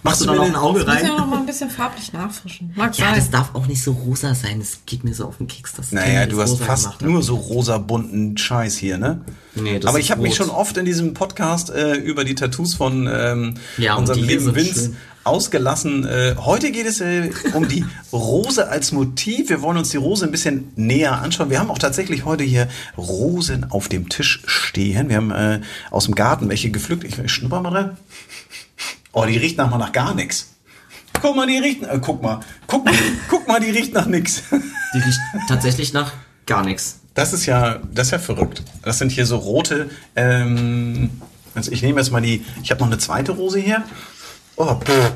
[0.04, 1.08] Machst du du da mir noch ein eine- Auge Muss ja rein?
[1.18, 2.72] noch mal ein bisschen farblich nachfrischen.
[2.76, 3.16] Mag Ja, sein.
[3.16, 4.60] das darf auch nicht so rosa sein.
[4.60, 5.74] Das geht mir so auf den Keks.
[5.74, 9.22] Dass Naja, du das hast fast gemacht nur so rosa bunten Scheiß hier, ne?
[9.56, 12.36] Nee, das Aber ist ich habe mich schon oft in diesem Podcast äh, über die
[12.36, 14.98] Tattoos von ähm, Ja, unserem lieben Vince schön.
[15.28, 16.06] Ausgelassen.
[16.06, 19.50] Äh, heute geht es äh, um die Rose als Motiv.
[19.50, 21.50] Wir wollen uns die Rose ein bisschen näher anschauen.
[21.50, 25.10] Wir haben auch tatsächlich heute hier Rosen auf dem Tisch stehen.
[25.10, 25.62] Wir haben äh,
[25.92, 27.04] aus dem Garten welche gepflückt.
[27.04, 27.98] Ich schnupper mal rein.
[29.12, 30.54] Oh, die riecht nach mal nach gar nichts.
[31.22, 31.84] Guck mal, die riecht.
[31.84, 32.94] Äh, guck mal, guck mal,
[33.30, 34.44] guck mal, die riecht nach nix.
[34.94, 36.14] Die riecht tatsächlich nach
[36.46, 37.00] gar nichts.
[37.14, 38.64] Das ist ja, das ist ja verrückt.
[38.84, 39.90] Das sind hier so rote.
[40.16, 41.10] Ähm,
[41.56, 42.46] also ich nehme jetzt mal die.
[42.62, 43.84] Ich habe noch eine zweite Rose hier.
[44.58, 45.12] Oh, pff.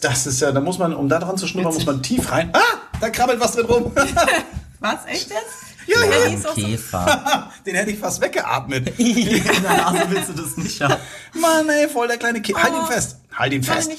[0.00, 2.50] Das ist ja, da muss man, um da dran zu schnuppern, muss man tief rein.
[2.52, 2.60] Ah,
[3.00, 3.92] da krabbelt was drin rum.
[4.80, 5.04] Was?
[5.06, 5.70] Echt jetzt?
[5.86, 6.52] Ja, Ja, ja.
[6.54, 7.50] Käfer.
[7.66, 8.98] Den hätte ich fast weggeatmet.
[8.98, 10.96] In der Nase willst du das nicht haben.
[11.34, 12.62] Mann, ey, voll der kleine Käfer.
[12.62, 13.16] Halt ihn fest.
[13.36, 13.90] Halt ihn fest.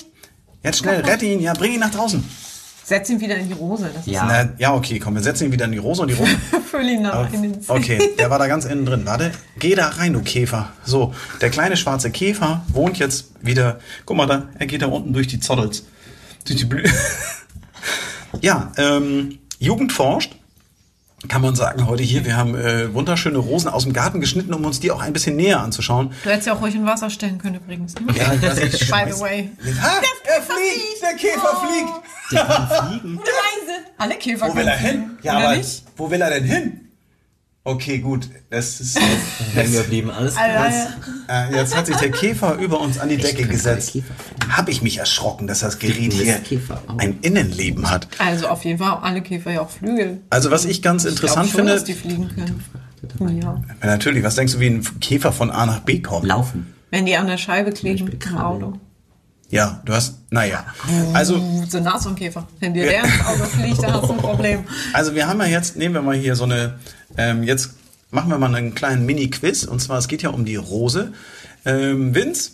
[0.63, 2.27] Jetzt schnell, rette ihn, ja, bring ihn nach draußen.
[2.83, 3.89] Setz ihn wieder in die Rose.
[3.93, 4.25] Das Ja.
[4.25, 6.35] Na, ja, okay, komm, wir setzen ihn wieder in die Rose und die Rose.
[6.69, 7.71] füll ihn nach in den Zeh.
[7.71, 9.05] Okay, der war da ganz innen drin.
[9.05, 10.69] Warte, geh da rein, du Käfer.
[10.83, 13.79] So, der kleine schwarze Käfer wohnt jetzt wieder.
[14.05, 15.85] Guck mal da, er geht da unten durch die Zottels.
[16.45, 16.83] Durch die Blü
[18.41, 20.35] Ja, ähm, Jugend forscht.
[21.27, 24.65] Kann man sagen, heute hier, wir haben äh, wunderschöne Rosen aus dem Garten geschnitten, um
[24.65, 26.11] uns die auch ein bisschen näher anzuschauen.
[26.23, 27.93] Du hättest ja auch ruhig in Wasser stellen können übrigens.
[27.95, 28.07] Ne?
[28.15, 29.51] Ja, ich weiß nicht, By the way.
[29.81, 31.91] Ha, er fliegt, der Käfer fliegt.
[32.31, 33.17] Der kann fliegen.
[33.17, 33.79] Leise.
[33.97, 35.11] Alle Käfer Wo will er hin?
[35.21, 35.83] Ja, Oder aber nicht?
[35.95, 36.90] wo will er denn hin?
[37.63, 38.27] Okay, gut.
[38.49, 38.99] Das ist,
[39.53, 40.09] Hängen geblieben.
[40.09, 40.75] Alles Alter, krass.
[41.27, 43.93] äh, jetzt hat sich der Käfer über uns an die Decke könnte gesetzt.
[43.93, 44.13] Käfer
[44.49, 46.81] Habe ich mich erschrocken, dass das Gerät hier Käfer.
[46.97, 48.07] Ein Innenleben hat.
[48.17, 50.21] Also auf jeden Fall haben alle Käfer ja auch Flügel.
[50.31, 52.63] Also was ich ganz Ich interessant schon, finde, dass die fliegen können.
[53.41, 53.61] Ja.
[53.83, 56.25] natürlich, was denkst du, wie ein Käfer von A nach B kommt?
[56.25, 56.73] Laufen.
[56.89, 58.73] Wenn die an der Scheibe kleben im Auto.
[59.49, 60.65] Ja, du hast, naja.
[61.13, 62.47] Also, Uh, So ein Nashornkäfer.
[62.59, 64.59] Wenn dir der ins Auto fliegt, dann hast du ein Problem.
[64.93, 66.79] also wir haben ja jetzt, nehmen wir mal hier so eine,
[67.17, 67.71] ähm, jetzt
[68.11, 69.63] machen wir mal einen kleinen Mini-Quiz.
[69.63, 71.13] Und zwar, es geht ja um die Rose.
[71.63, 72.51] Ähm, Vince,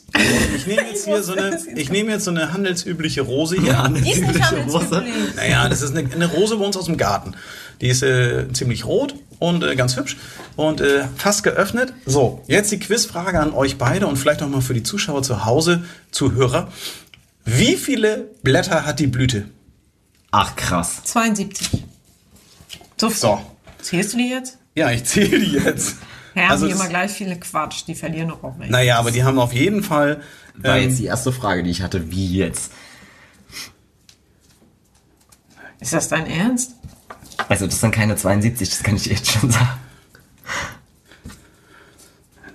[0.55, 3.95] ich nehme jetzt hier so eine, ich nehme jetzt so eine handelsübliche Rose hier an.
[3.95, 5.03] Die ist nicht Rose.
[5.35, 7.33] Naja, das ist eine, eine Rose bei uns aus dem Garten.
[7.79, 10.17] Die ist äh, ziemlich rot und äh, ganz hübsch
[10.55, 11.93] und äh, fast geöffnet.
[12.05, 15.45] So, jetzt die Quizfrage an euch beide und vielleicht auch mal für die Zuschauer zu
[15.45, 16.69] Hause, Zuhörer.
[17.45, 19.45] Wie viele Blätter hat die Blüte?
[20.31, 21.01] Ach, krass.
[21.05, 21.83] 72.
[22.97, 23.39] So, So.
[23.81, 24.57] Zählst du die jetzt?
[24.75, 25.95] Ja, ich zähle die jetzt.
[26.35, 27.83] Ja, Also die es- immer gleich viele Quatsch.
[27.87, 28.71] Die verlieren doch auch welche.
[28.71, 30.21] Naja, aber die haben auf jeden Fall.
[30.55, 32.11] War Ähm, jetzt die erste Frage, die ich hatte.
[32.11, 32.71] Wie jetzt?
[35.79, 36.71] Ist das dein Ernst?
[37.49, 39.67] Also, das sind keine 72, das kann ich jetzt schon sagen.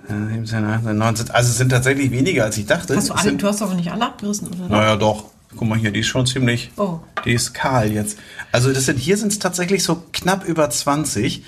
[0.09, 2.95] äh, 17, 18, 19, also es sind tatsächlich weniger, als ich dachte.
[2.95, 4.67] Hast du, alle, sind, du hast aber nicht alle abgerissen, oder?
[4.67, 5.31] Naja, doch.
[5.55, 6.71] Guck mal hier, die ist schon ziemlich.
[6.77, 6.99] Oh.
[7.25, 8.17] Die ist kahl jetzt.
[8.51, 11.43] Also das sind, hier sind es tatsächlich so knapp über 20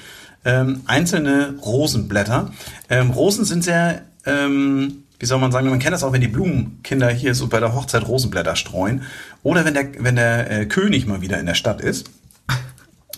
[0.45, 2.51] ähm, einzelne Rosenblätter.
[2.89, 6.27] Ähm, Rosen sind sehr, ähm, wie soll man sagen, man kennt das auch, wenn die
[6.27, 9.01] Blumenkinder hier so bei der Hochzeit Rosenblätter streuen.
[9.43, 12.09] Oder wenn der, wenn der äh, König mal wieder in der Stadt ist.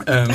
[0.07, 0.29] ähm,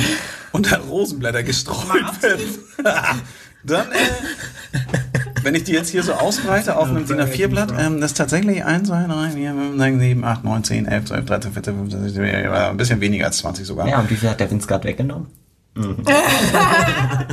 [0.51, 2.45] und da Rosenblätter gestreut werden.
[3.65, 8.11] Dann, äh, wenn ich die jetzt hier so ausbreite auf einem DIN A4-Blatt, ähm, das
[8.11, 11.53] ist tatsächlich 1, 2, 3, 4, 5, 6, 7, 8, 9, 10, 11, 12, 13,
[11.53, 13.87] 14, 15, 16, ja, ein bisschen weniger als 20 sogar.
[13.87, 15.27] Ja, und wie viel hat der Vince gerade weggenommen?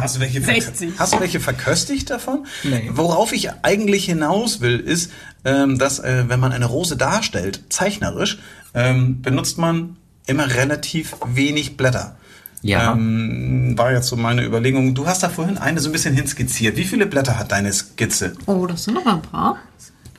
[0.01, 0.93] Hast du welche, verkö- 60.
[0.99, 2.47] hast du welche verköstigt davon?
[2.65, 2.91] Nee.
[2.93, 5.13] Worauf ich eigentlich hinaus will, ist,
[5.45, 8.39] ähm, dass äh, wenn man eine Rose darstellt, zeichnerisch,
[8.75, 9.97] ähm, benutzt man
[10.27, 12.17] immer relativ wenig Blätter.
[12.63, 12.93] Ja.
[12.93, 14.95] Ähm, war jetzt so meine Überlegung.
[14.95, 16.77] Du hast da vorhin eine so ein bisschen hinskizziert.
[16.77, 18.35] Wie viele Blätter hat deine Skizze?
[18.47, 19.59] Oh, das sind noch ein paar.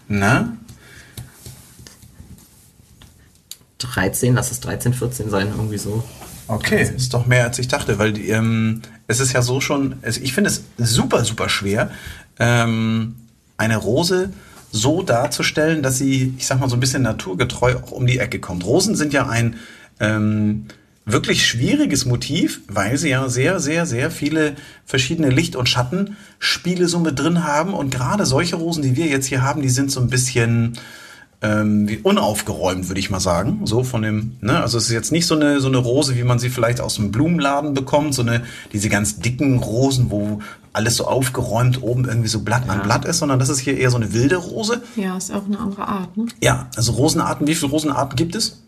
[0.07, 0.57] Na?
[3.77, 6.03] 13, lass es 13, 14 sein, irgendwie so.
[6.47, 9.95] Okay, ist doch mehr als ich dachte, weil die, ähm, es ist ja so schon,
[10.01, 11.91] es, ich finde es super, super schwer,
[12.39, 13.15] ähm,
[13.57, 14.31] eine Rose
[14.71, 18.39] so darzustellen, dass sie, ich sag mal, so ein bisschen naturgetreu auch um die Ecke
[18.39, 18.65] kommt.
[18.65, 19.57] Rosen sind ja ein
[19.99, 20.67] ähm,
[21.05, 26.99] wirklich schwieriges Motiv, weil sie ja sehr, sehr, sehr viele verschiedene Licht- und Schattenspiele so
[26.99, 27.73] mit drin haben.
[27.73, 30.77] Und gerade solche Rosen, die wir jetzt hier haben, die sind so ein bisschen
[31.41, 33.61] ähm, wie unaufgeräumt, würde ich mal sagen.
[33.65, 36.23] So von dem, ne, also es ist jetzt nicht so eine, so eine Rose, wie
[36.23, 40.39] man sie vielleicht aus dem Blumenladen bekommt, so eine, diese ganz dicken Rosen, wo
[40.73, 43.89] alles so aufgeräumt oben irgendwie so Blatt an Blatt ist, sondern das ist hier eher
[43.89, 44.81] so eine wilde Rose.
[44.95, 46.27] Ja, ist auch eine andere Art, ne?
[46.41, 48.61] Ja, also Rosenarten, wie viele Rosenarten gibt es?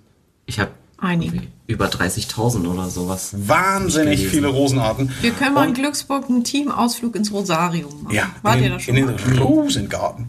[0.46, 0.72] Ich habe
[1.04, 1.42] Einige.
[1.68, 3.34] über 30.000 oder sowas.
[3.38, 5.12] Wahnsinnig viele Rosenarten.
[5.22, 8.16] Wir können mal in Glücksburg einen Teamausflug ins Rosarium machen.
[8.16, 9.14] Ja, Wart in ihr den, da schon in mal?
[9.16, 10.28] den Rosengarten.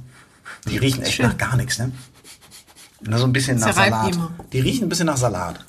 [0.68, 1.26] Die riechen echt Schön.
[1.26, 1.92] nach gar nichts, ne?
[3.06, 4.14] Nur so ein bisschen nach Zerreibt Salat.
[4.14, 4.30] immer.
[4.52, 5.64] Die riechen ein bisschen nach Salat.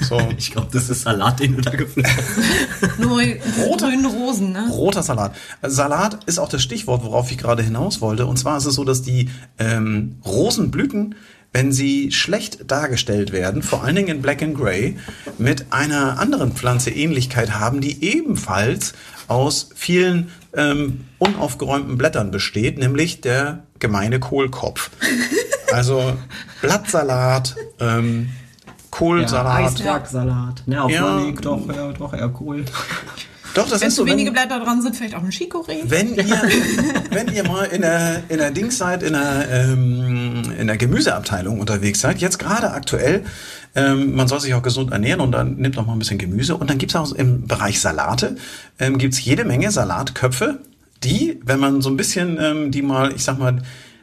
[0.00, 0.18] So.
[0.38, 2.98] Ich glaube, das ist Salat, den du da gefüllt hast.
[2.98, 4.68] Nur grüne Rosen, ne?
[4.70, 5.34] Roter Salat.
[5.62, 8.26] Salat ist auch das Stichwort, worauf ich gerade hinaus wollte.
[8.26, 11.14] Und zwar ist es so, dass die ähm, Rosenblüten,
[11.52, 14.96] wenn sie schlecht dargestellt werden, vor allen Dingen in Black and Grey,
[15.38, 18.92] mit einer anderen Pflanze Ähnlichkeit haben, die ebenfalls
[19.28, 24.90] aus vielen ähm, unaufgeräumten Blättern besteht, nämlich der gemeine Kohlkopf.
[25.70, 26.16] Also
[26.62, 28.30] Blattsalat, ähm,
[28.90, 29.66] Kohlsalat.
[29.66, 30.62] Eisbergsalat.
[30.66, 31.02] Ne, auf Ja.
[31.02, 32.64] Manik, doch, ja, doch, eher cool.
[33.54, 34.06] Doch, das Wenn ist zu so.
[34.06, 35.78] wenige Wenn, Blätter dran sind, vielleicht auch ein Chicorée.
[35.84, 36.24] wenn ihr,
[37.10, 41.60] wenn ihr mal in der, in der Dings seid, in der, ähm, in der Gemüseabteilung
[41.60, 43.24] unterwegs seid, jetzt gerade aktuell,
[43.74, 46.56] ähm, man soll sich auch gesund ernähren und dann nimmt noch mal ein bisschen Gemüse.
[46.56, 48.36] Und dann gibt's auch im Bereich Salate,
[48.78, 50.60] ähm, gibt's jede Menge Salatköpfe,
[51.02, 53.62] die, wenn man so ein bisschen ähm, die mal, ich sag mal,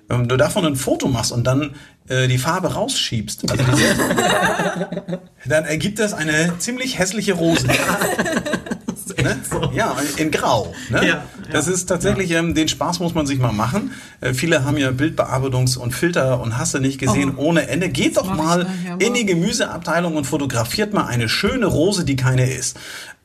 [0.10, 1.72] ähm, du davon ein Foto machst und dann
[2.08, 7.68] äh, die Farbe rausschiebst, also die, dann ergibt das eine ziemlich hässliche Rose.
[9.22, 9.38] Ne?
[9.74, 10.74] Ja, in Grau.
[10.90, 11.08] Ne?
[11.08, 13.92] Ja, das ist tatsächlich, ähm, den Spaß muss man sich mal machen.
[14.22, 17.44] Äh, viele haben ja Bildbearbeitungs- und Filter und hast du nicht gesehen Oh.
[17.46, 17.90] ohne Ende.
[17.90, 19.04] Geht doch mal nachher mal.
[19.04, 22.78] in die Gemüseabteilung und fotografiert mal eine schöne Rose, die keine ist.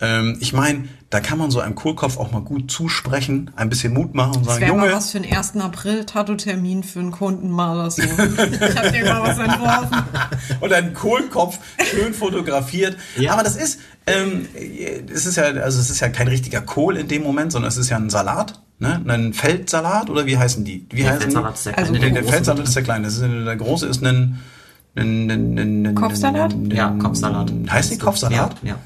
[0.03, 3.93] Ähm, ich meine, da kann man so einem Kohlkopf auch mal gut zusprechen, ein bisschen
[3.93, 5.57] Mut machen und Das sagen, wäre mal Junge, was für einen 1.
[5.57, 8.03] April Tattoo-Termin für einen Kunden mal oder so.
[8.03, 8.09] Ich
[8.79, 10.03] hab dir mal was entworfen.
[10.61, 11.59] und ein Kohlkopf
[11.91, 12.97] schön fotografiert.
[13.19, 13.33] Ja.
[13.33, 14.47] Aber das ist, ähm,
[15.13, 17.77] es ist ja, also es ist ja kein richtiger Kohl in dem Moment, sondern es
[17.77, 19.03] ist ja ein Salat, ne?
[19.07, 20.87] Ein Feldsalat oder wie heißen die?
[20.91, 22.33] Wie Der heißen Feldsalat ist der Also kleine, Der, der der große.
[22.35, 23.05] Feldsalat ist der kleine.
[23.05, 24.41] Das ist, der große ist ein,
[24.97, 26.55] ein, ein, ein, ein Kopfsalat?
[26.73, 27.53] Ja, Kopfsalat.
[27.69, 28.57] Heißt die Kopfsalat?
[28.63, 28.77] Ja, ja.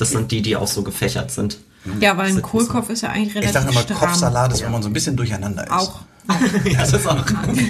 [0.00, 1.58] Das sind die, die auch so gefächert sind.
[2.00, 4.00] Ja, weil ein Kohlkopf ist ja eigentlich Ich relativ dachte immer.
[4.00, 5.72] Kopfsalat ist, wenn man so ein bisschen durcheinander ist.
[5.72, 6.00] Auch.
[6.76, 7.24] Das ist auch.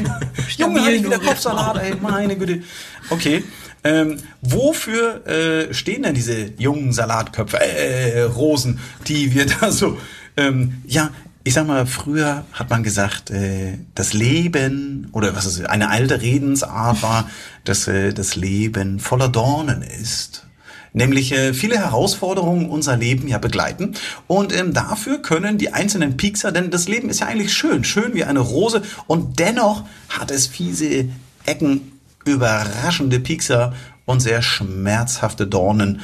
[0.58, 2.62] Junge, hatte ich wieder Kopfsalat, ey, meine Güte.
[3.08, 3.44] Okay.
[3.82, 9.96] Ähm, wofür äh, stehen denn diese jungen Salatköpfe, äh, Rosen, die wir da so,
[10.36, 11.10] ähm, ja,
[11.42, 16.20] ich sag mal, früher hat man gesagt, äh, das Leben, oder was ist eine alte
[16.20, 17.30] Redensart war,
[17.64, 20.46] dass äh, das Leben voller Dornen ist.
[20.92, 23.94] Nämlich äh, viele Herausforderungen unser Leben ja begleiten.
[24.26, 28.14] Und ähm, dafür können die einzelnen Piekser, denn das Leben ist ja eigentlich schön, schön
[28.14, 28.82] wie eine Rose.
[29.06, 31.08] Und dennoch hat es fiese
[31.46, 31.92] Ecken,
[32.24, 33.72] überraschende Piekser
[34.04, 36.00] und sehr schmerzhafte Dornen,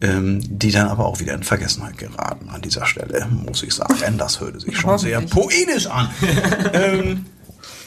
[0.00, 4.16] ähm, die dann aber auch wieder in Vergessenheit geraten an dieser Stelle, muss ich sagen.
[4.16, 6.08] Das hörte sich schon sehr poetisch an.
[6.72, 7.26] ähm,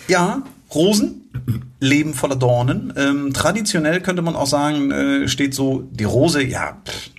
[0.07, 1.22] ja, Rosen,
[1.79, 2.93] Leben voller Dornen.
[2.95, 7.09] Ähm, traditionell könnte man auch sagen, äh, steht so die Rose, ja, pff,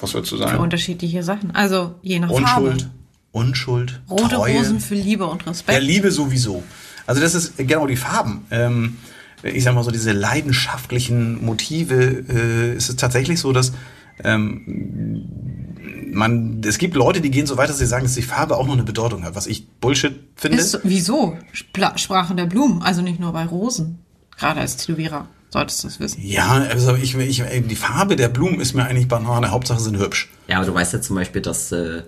[0.00, 0.58] was würdest du Für sagen?
[0.58, 1.50] unterschiedliche Sachen.
[1.52, 2.90] Also je nach Unschuld, Farbe.
[3.32, 4.56] Unschuld, Rote Treue.
[4.58, 5.82] Rosen für Liebe und Ja, Respekt.
[5.82, 6.62] Liebe sowieso.
[7.06, 8.44] Also das ist genau die Farben.
[8.50, 8.96] Ähm,
[9.42, 11.94] ich sag mal so diese leidenschaftlichen Motive.
[12.28, 13.72] Äh, es ist tatsächlich so, dass
[14.22, 15.24] ähm,
[16.12, 18.66] man, es gibt Leute, die gehen so weit, dass sie sagen, dass die Farbe auch
[18.66, 20.58] noch eine Bedeutung hat, was ich Bullshit finde.
[20.58, 21.36] ist, so- wieso?
[21.52, 23.98] Spla Sprache der Blumen, also nicht nur bei Rosen.
[24.38, 26.20] Gerade als Tätowierer solltest du es wissen.
[26.24, 29.50] ja, also ich, ich, die Farbe der Blumen ist mir eigentlich Banane.
[29.50, 30.30] Hauptsache sind hübsch.
[30.48, 32.02] Ja, aber du weißt ja zum Beispiel, dass äh,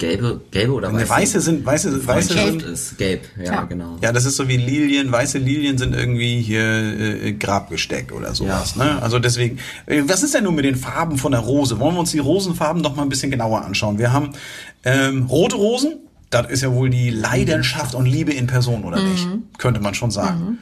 [0.00, 3.28] gelbe, gelbe oder Ne, weiße sind, weiße, weiße sind, ist gelb.
[3.38, 3.66] Ja, Klar.
[3.68, 3.96] genau.
[4.02, 5.12] Ja, das ist so wie Lilien.
[5.12, 8.74] Weiße Lilien sind irgendwie hier äh, Grabgesteck oder sowas.
[8.74, 9.00] Ne?
[9.00, 11.78] Also deswegen, äh, was ist denn nun mit den Farben von der Rose?
[11.78, 13.98] Wollen wir uns die Rosenfarben noch mal ein bisschen genauer anschauen?
[13.98, 14.30] Wir haben
[14.84, 15.98] ähm, rote Rosen.
[16.30, 19.26] Das ist ja wohl die Leidenschaft und Liebe in Person, oder nicht?
[19.58, 20.58] Könnte man schon sagen.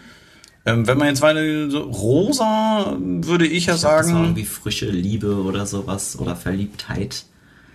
[0.67, 4.25] Ähm, wenn man jetzt weiter so rosa, würde ich ja Ich glaub, Das war sagen,
[4.25, 7.25] irgendwie frische Liebe oder sowas oder Verliebtheit.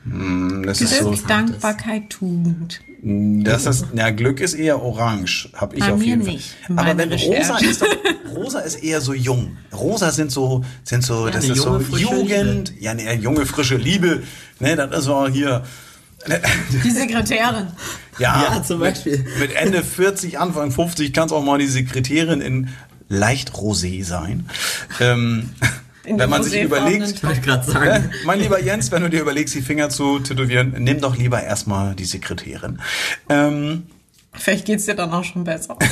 [0.05, 2.81] Das ist so, Glück, Dankbarkeit, Tugend.
[3.01, 6.51] Das ist, ja, Glück ist eher orange, habe ich Bei auf mir jeden nicht.
[6.67, 6.77] Fall.
[6.77, 7.87] Aber Meine wenn rosa ist, doch,
[8.33, 9.57] rosa ist eher so jung.
[9.73, 13.75] Rosa sind so, sind so, das eine ist so junge, Jugend, ja, ne, junge frische
[13.75, 14.23] Liebe,
[14.59, 15.63] ne, das ist auch hier,
[16.83, 17.67] Die Sekretärin.
[18.19, 19.17] ja, Ja, zum Beispiel.
[19.17, 22.69] Mit, mit Ende 40, Anfang 50 kann es auch mal die Sekretärin in
[23.09, 24.45] leicht rosé sein.
[25.01, 25.49] Ähm,
[26.05, 27.19] wenn man sich überlegt,
[27.65, 28.11] sagen.
[28.25, 31.95] Mein lieber Jens, wenn du dir überlegst, die Finger zu tätowieren, nimm doch lieber erstmal
[31.95, 32.79] die Sekretärin.
[33.29, 33.83] Ähm,
[34.33, 35.77] Vielleicht geht's dir dann auch schon besser.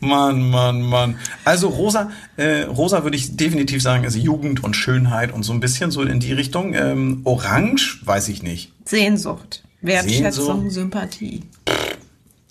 [0.00, 1.16] Mann, Mann, Mann.
[1.44, 5.60] Also Rosa, äh, Rosa würde ich definitiv sagen, ist Jugend und Schönheit und so ein
[5.60, 6.74] bisschen so in die Richtung.
[6.74, 8.72] Ähm, Orange, weiß ich nicht.
[8.84, 10.70] Sehnsucht, Wertschätzung, Sehnsucht.
[10.72, 11.42] Sympathie.
[11.66, 11.91] Sympathie.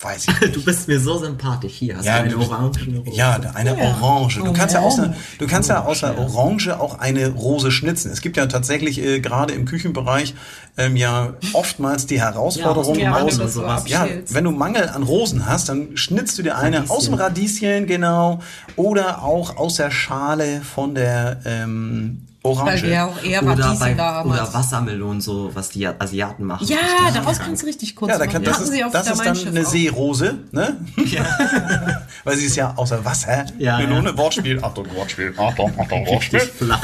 [0.01, 0.55] Weiß ich nicht.
[0.55, 1.73] Du bist mir so sympathisch.
[1.73, 3.15] Hier hast Ja, du eine orangene Rose.
[3.15, 4.39] Ja, eine Orange.
[4.39, 5.17] Du kannst ja außer, Orange.
[5.39, 8.11] du kannst ja außer Orange auch eine Rose schnitzen.
[8.11, 10.33] Es gibt ja tatsächlich äh, gerade im Küchenbereich
[10.77, 13.31] ähm, ja oftmals die Herausforderung Ja, aus.
[13.33, 13.83] wenn du das so sowas.
[13.87, 16.95] Ja, wenn du Mangel an Rosen hast, dann schnitzt du dir eine Radieschen.
[16.97, 18.39] aus dem Radieschen, genau,
[18.75, 22.81] oder auch aus der Schale von der ähm, Orange.
[22.83, 24.31] Weil wir auch eher Oder, bei, da haben.
[24.31, 26.65] oder Wassermelonen, so was die Asiaten machen.
[26.67, 26.77] Ja,
[27.13, 28.33] daraus kannst du richtig kurz Ja, da machen.
[28.33, 29.69] kann, das Hatten ist, sie auf das der ist dann Schiff eine auch.
[29.69, 30.77] Seerose, ne?
[32.23, 33.45] Weil sie ist ja außer Wasser.
[33.59, 34.17] Ja, Melone, ja.
[34.17, 34.63] Wortspiel.
[34.63, 35.33] Achtung, Wortspiel.
[35.37, 36.39] Achtung, Achtung, Wortspiel.
[36.39, 36.81] Flach.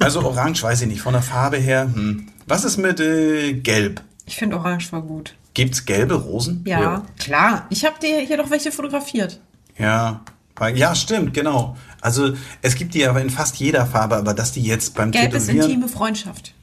[0.00, 1.82] Also orange, weiß ich nicht, von der Farbe her.
[1.92, 2.26] Hm.
[2.46, 4.00] Was ist mit äh, gelb?
[4.26, 5.34] Ich finde Orange war gut.
[5.54, 6.64] Gibt's gelbe Rosen?
[6.66, 7.66] Ja, klar.
[7.70, 9.40] Ich habe dir hier doch welche fotografiert.
[9.78, 10.20] Ja.
[10.68, 11.76] Ja, stimmt, genau.
[12.00, 15.32] Also es gibt die aber in fast jeder Farbe, aber dass die jetzt beim Gelb
[15.34, 15.70] ist Tätowieren...
[15.70, 16.54] intime Freundschaft.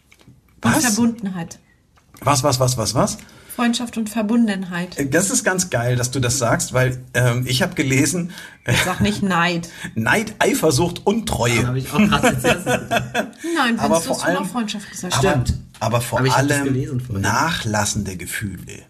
[0.64, 0.86] Und Was?
[0.86, 1.60] Verbundenheit.
[2.22, 3.18] Was, was, was, was, was?
[3.56, 4.96] Freundschaft und Verbundenheit.
[5.12, 8.32] Das ist ganz geil, dass du das sagst, weil ähm, ich habe gelesen,
[8.66, 9.70] äh, Sag nicht Neid.
[9.96, 11.66] Neid, Eifersucht, Untreue.
[11.66, 12.38] Habe ich auch gerade.
[13.56, 15.16] Nein, Aber vor allem- Freundschaft gesagt.
[15.16, 15.54] Aber, Stimmt.
[15.80, 18.84] aber vor Aber das allem nachlassende Gefühle.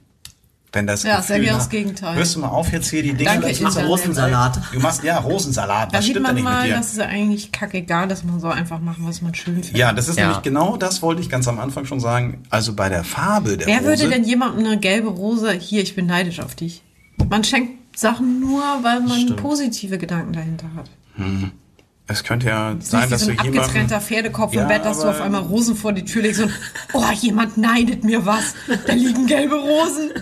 [0.78, 2.16] Wenn das Ja, Gefühl nach- das Gegenteil.
[2.18, 3.32] Hörst du mal auf jetzt hier die Dinge.
[3.32, 3.84] Danke, Ich mache.
[3.88, 4.60] Rosensalat.
[4.72, 5.92] Du machst ja Rosensalat.
[5.92, 6.78] Da Was sieht stimmt man nicht mal, mit dir?
[6.78, 9.76] das ist ja eigentlich kackegal, dass man so einfach machen, was man schön findet.
[9.76, 10.26] Ja, das ist Ja.
[10.28, 12.44] nämlich genau das wollte ich ganz am Anfang schon sagen.
[12.52, 13.88] Also bei der Farbe der Wer Rose.
[13.88, 16.84] würde denn jemandem eine gelbe Rose, hier, ich bin neidisch auf dich.
[17.28, 19.38] Man schenkt Sachen nur, weil man Stimmt.
[19.42, 20.92] positive Gedanken dahinter hat.
[22.08, 23.60] Es könnte ja sein, dass so du ein jemanden.
[23.60, 26.52] abgetrennter Pferdekopf Ja, im Bett, dass du auf einmal Rosen vor die Tür legst und,
[26.94, 28.54] oh, jemand neidet mir was.
[28.86, 30.12] Da liegen gelbe Rosen.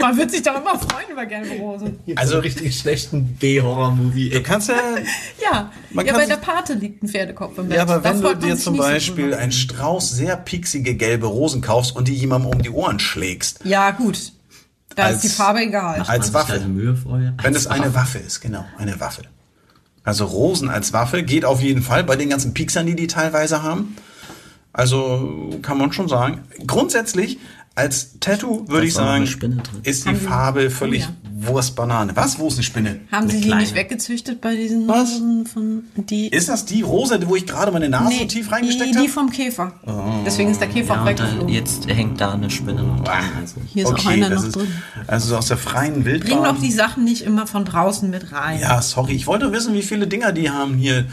[0.00, 1.98] Man wird sich doch immer freuen über gelbe Rosen.
[2.16, 4.30] Also- so richtig schlechten B-Horror-Movie.
[4.30, 4.76] Du kannst ja.
[5.42, 7.76] Ja, Man ja bei der Pate liegt ein Pferdekopf im Bett.
[7.76, 9.38] Ja, aber wenn du dir zum so Beispiel drüber.
[9.38, 13.90] einen Strauß sehr pieksige gelbe Rosen kaufst und die jemandem um die Ohren schlägst, Ja,
[13.90, 14.32] gut.
[14.96, 16.00] Da Als- ist die Farbe egal.
[16.06, 16.58] als Waffe.
[16.60, 17.34] die Mühe vorher.
[17.42, 19.22] wenn es eine Waffe ist, genau, eine Waffe.
[20.02, 23.62] Also Rosen als Waffe geht auf jeden Fall bei den ganzen Pieksern, die die teilweise
[23.62, 23.96] haben.
[24.72, 26.42] Also kann man schon sagen.
[26.66, 27.38] Grundsätzlich
[27.74, 29.28] als Tattoo würde ich sagen,
[29.84, 32.14] ist die Farbe völlig Oh Wurstbanane.
[32.16, 32.38] Was?
[32.38, 33.00] Wo ist eine Spinne?
[33.10, 33.62] Haben Eine sie die kleine.
[33.62, 35.12] nicht weggezüchtet bei diesen Was?
[35.14, 36.28] Rosen von die?
[36.28, 39.06] Ist das die Rose, wo ich gerade meine Nase so tief reingesteckt die, habe?
[39.06, 39.72] die vom Käfer.
[40.26, 41.48] Deswegen ist der Käfer Ja, weggeflogen.
[41.48, 43.24] jetzt hängt da eine Spinne noch dran.
[43.40, 43.56] Also.
[43.66, 44.68] Hier ist auch einer noch ist, drin.
[45.06, 46.44] Also so aus der freien Bring Wildbahn.
[46.44, 48.60] doch die Sachen nicht immer von draußen mit rein.
[48.60, 51.06] Ja, sorry, ich wollte wissen, wie viele Dinger die haben hier.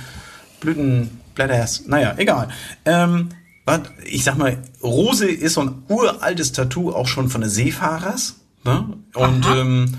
[0.59, 1.83] Blüten, Blätters.
[1.87, 2.49] Naja, egal.
[2.85, 3.29] Ähm,
[4.05, 8.35] ich sag mal, Rose ist so ein uraltes Tattoo auch schon von den Seefahrers.
[8.63, 8.97] Ne?
[9.13, 9.93] Und ähm,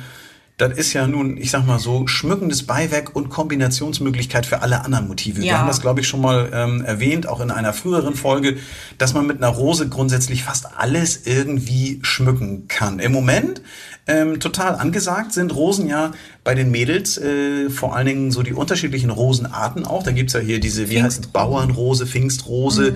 [0.58, 5.06] das ist ja nun, ich sag mal so, schmückendes Beiwerk und Kombinationsmöglichkeit für alle anderen
[5.08, 5.38] Motive.
[5.40, 5.58] Wir Ja.
[5.58, 8.56] haben das, glaube ich, schon mal ähm, erwähnt, auch in einer früheren Folge,
[8.98, 12.98] dass man mit einer Rose grundsätzlich fast alles irgendwie schmücken kann.
[12.98, 13.62] Im Moment
[14.08, 18.54] ähm, total angesagt sind Rosen ja bei den Mädels, äh, vor allen Dingen so die
[18.54, 20.02] unterschiedlichen Rosenarten auch.
[20.02, 22.94] Da gibt's ja hier diese, wie heißt es, Bauernrose, Pfingstrose,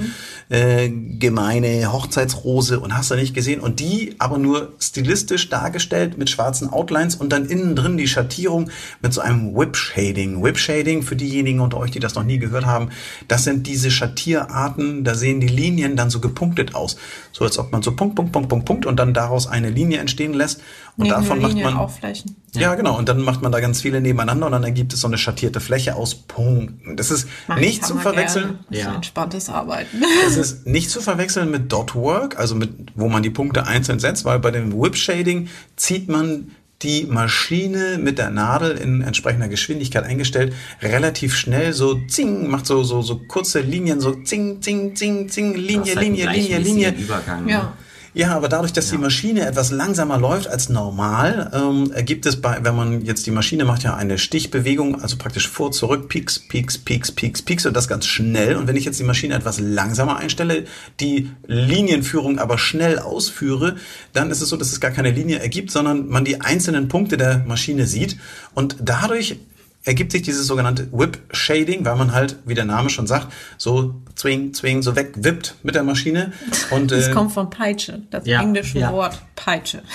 [0.48, 3.60] äh, gemeine Hochzeitsrose und hast du nicht gesehen.
[3.60, 8.70] Und die aber nur stilistisch dargestellt mit schwarzen Outlines und dann innen drin die Schattierung
[9.02, 10.42] mit so einem Whip Shading.
[10.42, 12.88] Whip Shading, für diejenigen unter euch, die das noch nie gehört haben,
[13.28, 16.96] das sind diese Schattierarten, da sehen die Linien dann so gepunktet aus.
[17.32, 19.98] So als ob man so Punkt, Punkt, Punkt, Punkt, Punkt und dann daraus eine Linie
[19.98, 20.62] entstehen lässt.
[20.96, 22.36] Und Neben davon macht Linie man aufflächen.
[22.54, 22.74] ja.
[22.74, 22.98] genau.
[22.98, 25.58] Und dann macht man da ganz viele nebeneinander und dann ergibt es so eine schattierte
[25.60, 26.96] Fläche aus Punkten.
[26.98, 28.58] Das ist Mach nicht ich zu verwechseln.
[28.68, 28.94] Das ist Ja.
[28.94, 30.02] entspanntes Arbeiten.
[30.26, 34.00] Es ist nicht zu verwechseln mit Dot Work, also mit, wo man die Punkte einzeln
[34.00, 36.50] setzt, weil bei dem Whip Shading zieht man
[36.82, 40.52] die Maschine mit der Nadel in entsprechender Geschwindigkeit eingestellt,
[40.82, 45.54] relativ schnell so zing, macht so, so, so kurze Linien, so zing, zing, zing, zing,
[45.54, 46.90] Linie, hast halt Linie, Linie, Linie.
[46.90, 47.48] Übergang.
[47.48, 47.58] Ja.
[47.62, 47.72] ne?
[48.14, 52.58] Ja, aber dadurch, dass die Maschine etwas langsamer läuft als normal, ähm, ergibt es bei,
[52.62, 56.76] wenn man jetzt die Maschine macht ja eine Stichbewegung, also praktisch vor, zurück, Peaks, Peaks,
[56.76, 58.56] Peaks, Peaks, Peaks und das ganz schnell.
[58.56, 60.66] Und wenn ich jetzt die Maschine etwas langsamer einstelle,
[61.00, 63.76] die Linienführung aber schnell ausführe,
[64.12, 67.16] dann ist es so, dass es gar keine Linie ergibt, sondern man die einzelnen Punkte
[67.16, 68.18] der Maschine sieht
[68.54, 69.38] und dadurch
[69.84, 73.94] ergibt sich dieses sogenannte Whip Shading, weil man halt, wie der Name schon sagt, so
[74.14, 76.32] zwing, zwing, so wegwippt mit der Maschine.
[76.70, 78.92] Und, Das äh, kommt von Peitsche, das Ja, englische ja.
[78.92, 79.82] Wort Peitsche.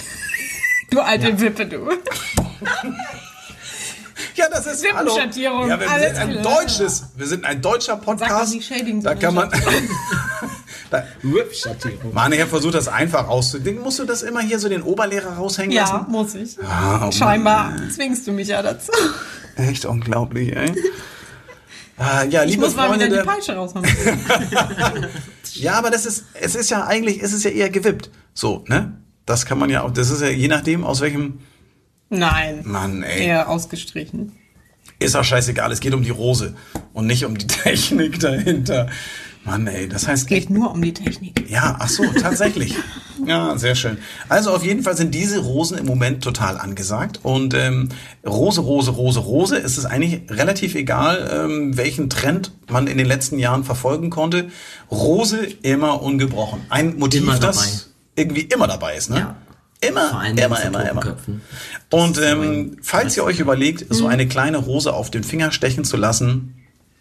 [0.90, 1.80] Du alte Wippe, du.
[4.36, 5.18] Ja, das ist hallo.
[5.36, 6.56] Ja, wir alles sind ein klar.
[6.62, 8.54] deutsches, wir sind ein deutscher Sag Podcast.
[8.54, 9.50] nicht Shading, da kann man.
[10.90, 12.14] da, Whip-Schattierung.
[12.14, 13.82] Mane, Herr versucht das einfach auszudingen.
[13.84, 16.06] Musst du das immer hier so den Oberlehrer raushängen Ja, lassen?
[16.12, 16.58] muss ich.
[16.64, 18.92] Ah, oh Scheinbar zwingst du mich ja dazu.
[19.58, 20.74] Echt unglaublich, ey.
[22.00, 23.84] Ah, ja, Ich liebe muss mal Freunde, wieder die Peitsche raushauen.
[25.56, 28.12] ja, aber das ist, es ist ja eigentlich, es ist ja eher gewippt.
[28.36, 29.02] So, ne?
[29.26, 31.40] Das kann man ja auch, das ist ja je nachdem, aus welchem,
[32.10, 32.62] Nein.
[32.66, 33.26] Mann, ey.
[33.26, 34.34] Eher ausgestrichen.
[35.00, 36.56] Ist auch scheißegal, es geht um die Rose
[36.94, 38.90] und nicht um die Technik dahinter.
[39.48, 41.50] Mann, ey, das heißt Geht nur um die Technik.
[41.50, 42.76] Ja, ach so, tatsächlich.
[43.26, 43.98] Ja, sehr schön.
[44.30, 47.20] Also auf jeden Fall sind diese Rosen im Moment total angesagt.
[47.24, 47.90] Und ähm,
[48.24, 53.08] Rose, Rose, Rose, Rose, es ist eigentlich relativ egal, ähm, welchen Trend man in den
[53.08, 54.50] letzten Jahren verfolgen konnte.
[54.92, 56.62] Rose immer ungebrochen.
[56.70, 59.18] Ein Motiv, Immer das irgendwie immer dabei ist, ne?
[59.18, 59.36] Ja.
[59.80, 61.18] Immer, immer, immer, immer.
[61.90, 65.98] Und ähm, falls ihr euch überlegt, so eine kleine Rose auf den Finger stechen zu
[65.98, 66.57] lassen,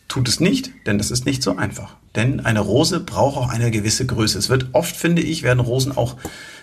[0.08, 1.96] tut es nicht, denn das ist nicht so einfach.
[2.14, 4.38] Denn eine Rose braucht auch eine gewisse Größe.
[4.38, 6.16] Es wird oft, finde ich, werden Rosen auch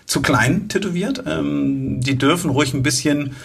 [0.06, 1.24] zu klein tätowiert.
[1.28, 3.36] Ähm, die dürfen ruhig ein bisschen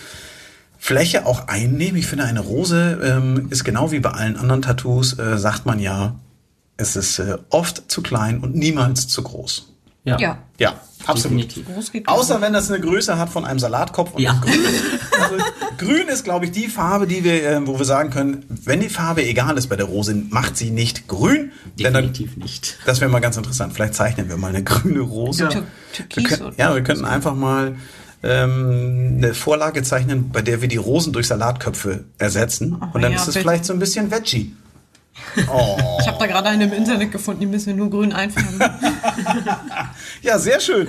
[0.79, 1.97] Fläche auch einnehmen.
[1.97, 5.81] Ich finde, eine Rose ähm, ist genau wie bei allen anderen Tattoos, äh, sagt man
[5.81, 6.15] ja,
[6.77, 9.73] es ist äh, oft zu klein und niemals zu groß.
[10.05, 10.39] Ja.
[10.59, 11.55] Ja, absolut.
[11.67, 14.15] Groß geht Außer wenn das eine Größe hat von einem Salatkopf.
[14.15, 14.41] Und Ja.
[14.41, 14.55] grün.
[15.21, 15.37] Also,
[15.79, 18.89] grün ist, glaube ich, die Farbe, die wir, äh, wo wir sagen können, wenn die
[18.89, 21.53] Farbe egal ist bei der Rose, macht sie nicht grün.
[21.79, 22.79] Denn dann, Definitiv nicht.
[22.87, 23.73] das wäre mal ganz interessant.
[23.75, 25.49] Vielleicht zeichnen wir mal eine grüne Rose.
[25.49, 25.63] Tür-
[25.97, 27.77] Wir Türkis können, ja, wir könnten einfach mal
[28.23, 32.73] ähm, eine Vorlage zeichnen, bei der wir die Rosen durch Salatköpfe ersetzen.
[32.93, 34.55] und dann ja, ist es vielleicht so ein bisschen Veggie.
[35.53, 35.77] Oh.
[36.01, 38.59] Ich habe da gerade eine im Internet gefunden, die müssen wir nur grün einfärben.
[40.23, 40.89] Ja, sehr schön.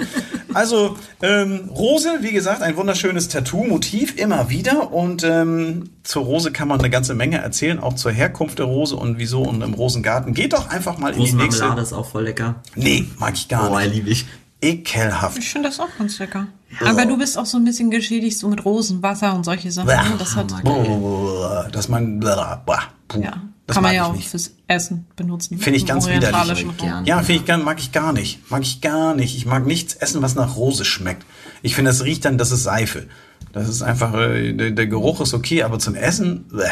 [0.54, 4.92] Also ähm, Rose, wie gesagt, ein wunderschönes Tattoo-Motiv immer wieder.
[4.92, 8.96] Und ähm, zur Rose kann man eine ganze Menge erzählen, auch zur Herkunft der Rose
[8.96, 10.34] und wieso und im Rosengarten.
[10.34, 11.82] Geht doch einfach mal in die Rosenmarmelade nächste.
[11.82, 12.56] ist auch voll lecker.
[12.76, 13.94] Nee, mag ich gar Oh, nicht.
[13.94, 14.26] liebe ich.
[14.62, 15.38] Ekelhaft.
[15.38, 16.48] Ich finde das auch ganz lecker.
[16.86, 19.88] Aber du bist auch so ein bisschen geschädigt, so mit Rosenwasser und solche Sachen.
[19.88, 19.96] Bäh.
[19.96, 20.16] ne?
[20.18, 22.20] Das hat, Boah, dass man.
[22.20, 22.84] Blah, blah,
[23.22, 24.30] ja, das kann man ja auch nicht.
[24.30, 25.60] fürs Essen benutzen.
[25.60, 26.66] Finde ich ganz widerlich.
[26.66, 27.06] Raum.
[27.06, 28.50] Ja, finde ich gar, mag ich gar nicht.
[28.50, 29.38] Mag ich gar nicht.
[29.38, 31.24] Ich mag nichts essen, was nach Rose schmeckt.
[31.62, 33.06] Ich finde, das riecht dann, das ist Seife.
[33.54, 36.66] Das ist einfach, äh, der, der Geruch ist okay, aber zum Essen, bleh.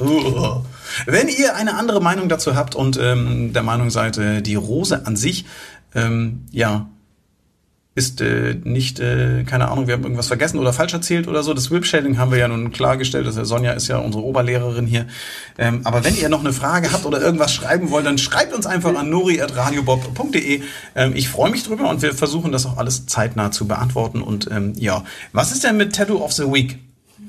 [0.00, 0.60] Uh.
[1.06, 5.04] Wenn ihr eine andere Meinung dazu habt und ähm, der Meinung seid, äh, die Rose
[5.06, 5.44] an sich,
[5.94, 6.88] ähm, ja,
[7.98, 11.52] ist äh, nicht, äh, keine Ahnung, wir haben irgendwas vergessen oder falsch erzählt oder so.
[11.52, 13.26] Das Whip-Shading haben wir ja nun klargestellt.
[13.26, 15.06] Das Sonja ist ja unsere Oberlehrerin hier.
[15.58, 18.66] Ähm, aber wenn ihr noch eine Frage habt oder irgendwas schreiben wollt, dann schreibt uns
[18.66, 20.62] einfach an nori.radiobob.de.
[20.94, 24.22] Ähm, ich freue mich drüber und wir versuchen das auch alles zeitnah zu beantworten.
[24.22, 26.78] Und ähm, ja, was ist denn mit Tattoo of the Week?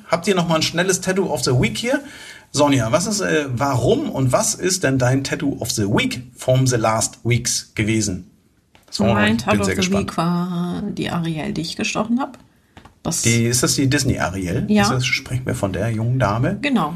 [0.08, 2.00] Habt ihr noch mal ein schnelles Tattoo of the Week hier?
[2.52, 6.68] Sonja, was ist, äh, warum und was ist denn dein Tattoo of the Week from
[6.68, 8.30] the last weeks gewesen?
[8.90, 10.04] Das war- Mein bin of the gespannt.
[10.10, 12.34] Week war die Ariel, die ich gestochen habe.
[13.24, 14.66] Die, ist das die Disney Ariel?
[14.68, 14.90] Ja.
[14.90, 16.58] Das, sprechen wir von der jungen Dame?
[16.62, 16.94] Genau.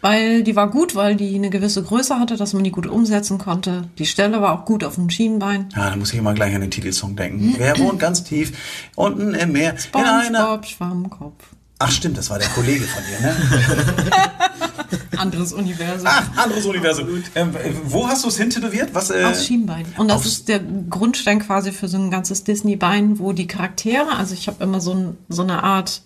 [0.00, 3.38] Weil die war gut, weil die eine gewisse Größe hatte, dass man die gut umsetzen
[3.38, 3.84] konnte.
[3.98, 5.68] Die Stelle war auch gut auf dem Schienbein.
[5.76, 7.54] Ja, da muss ich immer gleich an den Titelsong denken.
[7.56, 8.52] Wer wohnt ganz tief
[8.96, 9.76] unten im Meer?
[9.94, 10.38] In einer.
[10.40, 11.44] SpongeBob, Schwammkopf.
[11.84, 13.36] Ach stimmt, das war der Kollege von dir, ne?
[15.18, 16.06] Anderes Universum.
[16.10, 17.06] Ach, anderes Universum.
[17.34, 17.50] Ähm,
[17.84, 18.90] wo hast du es hintätowiert?
[18.94, 19.10] Was?
[19.10, 19.86] Äh, Aufs Schienbein.
[19.96, 24.34] Und das ist der Grundstein quasi für so ein ganzes Disney-Bein, wo die Charaktere, also
[24.34, 26.02] ich habe immer so, ein, so eine Art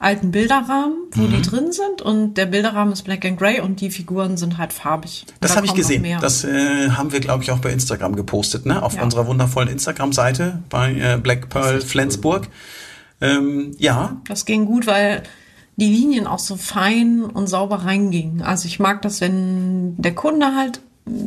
[0.00, 1.30] alten Bilderrahmen, wo Mhm.
[1.36, 4.72] die drin sind und der Bilderrahmen ist black and gray und die Figuren sind halt
[4.72, 5.24] farbig.
[5.28, 6.02] Und Das da habe ich gesehen.
[6.02, 6.20] mehr.
[6.20, 8.80] Das äh, haben wir, glaube ich, auch bei Instagram gepostet, ne?
[8.82, 9.02] Auf Ja.
[9.02, 12.48] unserer wundervollen Instagram-Seite bei äh, Black Pearl Flensburg.
[13.20, 15.22] Ähm, ja, Das ging gut, weil
[15.76, 18.42] die Linien auch so fein und sauber reingingen.
[18.42, 20.80] Also ich mag das, wenn der Kunde halt,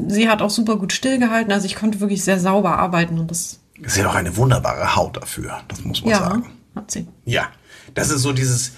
[0.07, 3.59] sie hat auch super gut stillgehalten, also ich konnte wirklich sehr sauber arbeiten und das,
[3.81, 5.61] ist ja doch eine wunderbare Haut dafür.
[5.67, 6.45] Das muss man ja, sagen.
[6.75, 7.07] hat sie.
[7.25, 7.47] Ja,
[7.93, 8.73] das ist so dieses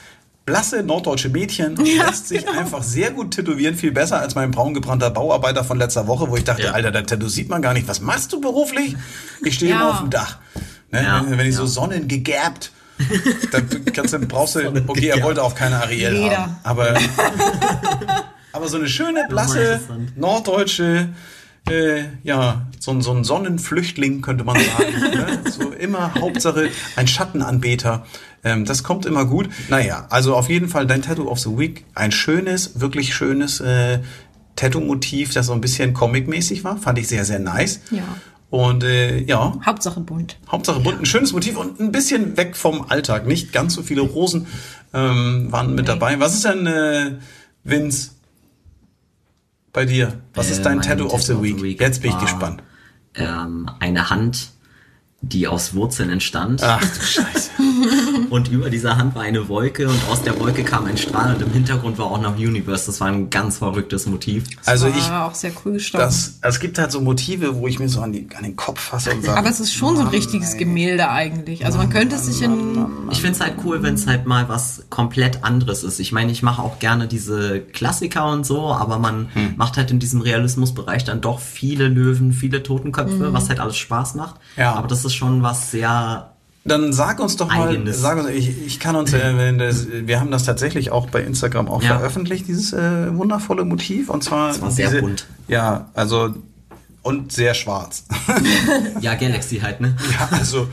[0.45, 1.75] blasse norddeutsche Mädchen,
[2.07, 2.59] lässt sich genau.
[2.59, 6.43] einfach sehr gut tätowieren, viel besser als mein braungebrannter Bauarbeiter von letzter Woche, wo ich
[6.43, 6.71] dachte, Ja.
[6.71, 7.87] Alter, das Tattoo sieht man gar nicht.
[7.87, 8.95] Was machst du beruflich?
[9.43, 9.81] Ich stehe Ja.
[9.81, 10.37] immer auf dem Dach.
[10.91, 11.03] Ne?
[11.03, 11.67] Ja, wenn wenn ich so ja.
[11.69, 12.71] sonnengegerbt,
[13.51, 16.37] dann kannst du, brauchst du, okay, er wollte auch keine Ariel Leder.
[16.37, 16.93] haben, aber,
[18.51, 19.79] aber so eine schöne, blasse,
[20.15, 21.09] norddeutsche,
[21.69, 24.93] äh, ja, so, ein- so ein Sonnenflüchtling, könnte man sagen.
[25.43, 25.51] ne?
[25.51, 28.05] So immer Hauptsache ein Schattenanbeter.
[28.43, 29.49] Ähm, das kommt immer gut.
[29.69, 31.85] Naja, also auf jeden Fall dein Tattoo of the Week.
[31.95, 33.99] Ein schönes, wirklich schönes äh,
[34.57, 36.77] Tattoo-Motiv, das so ein bisschen comic-mäßig war.
[36.77, 37.79] Fand ich sehr, sehr nice.
[37.91, 38.03] Ja.
[38.53, 40.37] Und äh, ja, Hauptsache bunt.
[40.47, 43.25] Hauptsache bunt, ein schönes Motiv und ein bisschen weg vom Alltag.
[43.25, 44.45] Nicht ganz so viele Rosen
[44.93, 46.19] ähm, waren mit dabei.
[46.19, 47.17] Was ist denn, äh,
[47.63, 48.11] Vince,
[49.71, 50.21] bei dir?
[50.35, 51.81] Was ist Äh, dein mein Tattoo of the Week?
[51.81, 52.61] Jetzt bin ich gespannt.
[53.15, 54.51] Ähm, eine Hand,
[55.23, 56.61] die aus Wurzeln entstand.
[56.63, 57.49] Ach du Scheiße.
[58.29, 61.41] Und über dieser Hand war eine Wolke und aus der Wolke kam ein Strahl und
[61.43, 62.87] im Hintergrund war auch noch Universe.
[62.87, 64.45] Das war ein ganz verrücktes Motiv.
[64.65, 66.03] Also war ich, auch sehr cool gestochen.
[66.05, 68.79] das, es gibt halt so Motive, wo ich mir so an, die, an den Kopf
[68.79, 69.37] fasse und sage.
[69.37, 71.65] Aber es ist schon so ein richtiges Gemälde eigentlich.
[71.65, 74.83] Also man könnte es sich in Ich find's halt cool, wenn es halt mal was
[74.89, 75.99] komplett anderes ist.
[75.99, 79.53] Ich meine, ich mache auch gerne diese Klassiker und so, aber man Hm.
[79.57, 84.15] macht halt in diesem Realismusbereich dann doch viele Löwen, viele Totenköpfe, was halt alles Spaß
[84.15, 84.35] macht.
[84.57, 84.73] Ja.
[84.73, 86.31] Aber das ist schon was sehr
[86.65, 88.01] Dann sag uns doch mal, Eigenes.
[88.01, 91.67] sag uns, ich, ich kann uns, äh, das, wir haben das tatsächlich auch bei Instagram
[91.67, 91.97] auch Ja.
[91.97, 94.09] veröffentlicht, dieses äh, wundervolle Motiv.
[94.09, 94.49] Und zwar.
[94.49, 95.27] Das war sehr diese, bunt.
[95.47, 96.33] Ja, also
[97.01, 98.05] und sehr schwarz.
[99.01, 99.95] ja Galaxy halt, ne?
[100.17, 100.67] ja, also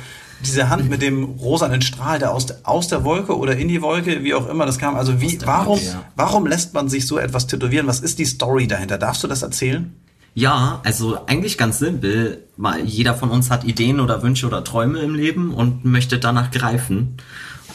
[0.45, 3.83] diese Hand mit dem rosanen Strahl, der aus, der aus der Wolke oder in die
[3.83, 4.95] Wolke, wie auch immer das kam.
[4.95, 6.05] Also wie, warum, Wolke, ja.
[6.17, 7.87] warum lässt man sich so etwas tätowieren?
[7.87, 8.97] Was ist die Story dahinter?
[8.97, 9.93] Darfst du das erzählen?
[10.35, 12.45] Ja, also eigentlich ganz simpel.
[12.57, 16.51] Mal, jeder von uns hat Ideen oder Wünsche oder Träume im Leben und möchte danach
[16.51, 17.17] greifen.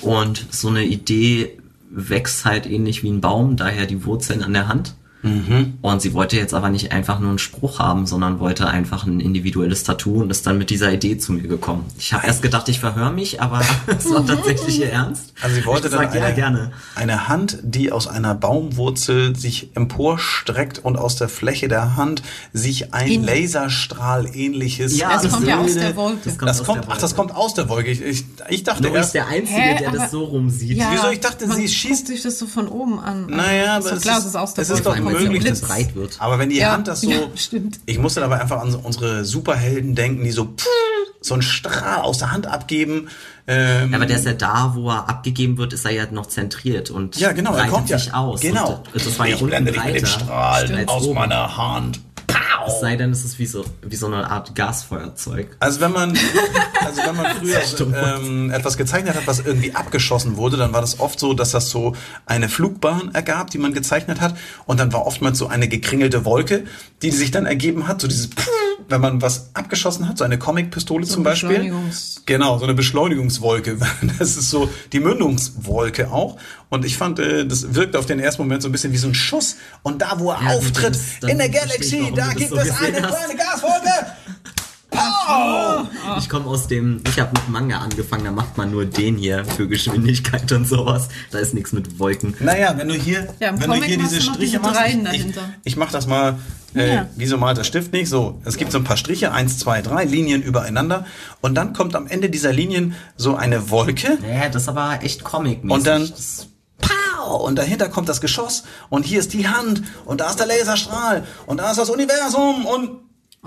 [0.01, 1.57] Und so eine Idee
[1.89, 4.95] wächst halt ähnlich wie ein Baum, daher die Wurzeln an der Hand.
[5.81, 9.19] Und sie wollte jetzt aber nicht einfach nur einen Spruch haben, sondern wollte einfach ein
[9.19, 11.85] individuelles Tattoo und ist dann mit dieser Idee zu mir gekommen.
[11.97, 15.33] Ich habe erst gedacht, ich verhöre mich, aber es war tatsächlich ihr Ernst.
[15.41, 16.71] Also sie wollte ich dann gesagt, ja, eine, gerne.
[16.95, 22.21] eine Hand, die aus einer Baumwurzel sich emporstreckt und aus der Fläche der Hand
[22.53, 24.97] sich ein In- Laserstrahl ähnliches.
[24.97, 26.19] Ja, Das kommt ja aus der Wolke.
[26.23, 27.33] Das kommt, das aus kommt, der ach, das Wolke.
[27.33, 27.89] kommt aus der Wolke.
[27.91, 30.77] Ich, ich, ich dachte Nori ist erst, der Einzige, Hä, der aber- das so rumsieht.
[30.77, 31.09] Ja, Wieso?
[31.09, 33.25] Ich dachte, man sie schießt- sich das so von oben an.
[33.27, 35.43] Naja, ist aber doch es klar, ist- es ist aus der es ist Wolke, möglich,
[35.43, 35.61] Blitz.
[35.61, 36.15] breit wird.
[36.19, 37.79] aber wenn die Ja, Hand das so, ja, stimmt.
[37.85, 40.53] ich musste dabei einfach an unsere Superhelden denken, die so
[41.21, 43.07] so einen Strahl aus der Hand abgeben.
[43.47, 46.27] Ähm, Ja, aber der ist ja da, wo er abgegeben wird, ist er ja noch
[46.27, 47.97] zentriert und ja, genau, er kommt ja.
[47.97, 48.41] sich aus.
[48.41, 48.83] Genau.
[48.93, 51.15] Und das war ja ich unten blende dich mit dem Strahl als aus oben.
[51.15, 51.99] meiner Hand.
[52.67, 55.55] Es sei denn, es ist wie so, wie so eine Art Gasfeuerzeug.
[55.59, 56.09] Also wenn man,
[56.85, 57.61] also wenn man früher
[57.95, 61.69] ähm, etwas gezeichnet hat, was irgendwie abgeschossen wurde, dann war das oft so, dass das
[61.69, 66.25] so eine Flugbahn ergab, die man gezeichnet hat, und dann war oftmals so eine gekringelte
[66.25, 66.65] Wolke,
[67.01, 68.29] die sich dann ergeben hat, so dieses,
[68.89, 71.73] wenn man was abgeschossen hat, so eine Comic-Pistole zum ein Beispiel.
[72.25, 73.77] Genau, so eine Beschleunigungswolke.
[74.19, 76.37] Das ist so die Mündungswolke auch.
[76.75, 79.07] Und ich fand, äh, das wirkt auf den ersten Moment so ein bisschen wie so
[79.07, 79.55] ein Schuss.
[79.83, 80.97] Und da, wo er Ja, auftritt,
[81.27, 83.15] in der warum da du gibt so es eine hast.
[83.17, 84.05] kleine Gaswolke.
[84.91, 85.87] Pow!
[86.17, 89.43] Ich komme aus dem, ich habe mit Manga angefangen, da macht man nur den hier
[89.43, 91.09] für Geschwindigkeit und sowas.
[91.31, 92.35] Da ist nichts mit Wolken.
[92.39, 94.81] Naja, wenn du hier, Ja, wenn du Comic hier machst diese du Striche diese machst,
[94.87, 95.49] ich, dahinter.
[95.63, 96.37] ich, ich mach das mal,
[96.75, 97.09] äh, Ja.
[97.15, 98.07] wieso malt der Stift nicht?
[98.07, 101.05] So, es gibt so ein paar Striche, eins, zwei, drei Linien übereinander
[101.41, 105.23] und dann kommt am Ende dieser Linien so eine Wolke Ja, das ist aber echt
[105.23, 106.47] comic und dann Das,
[107.25, 107.45] Pow!
[107.45, 111.25] Und dahinter kommt das Geschoss und hier ist die Hand und da ist der Laserstrahl
[111.45, 112.89] und da ist das Universum und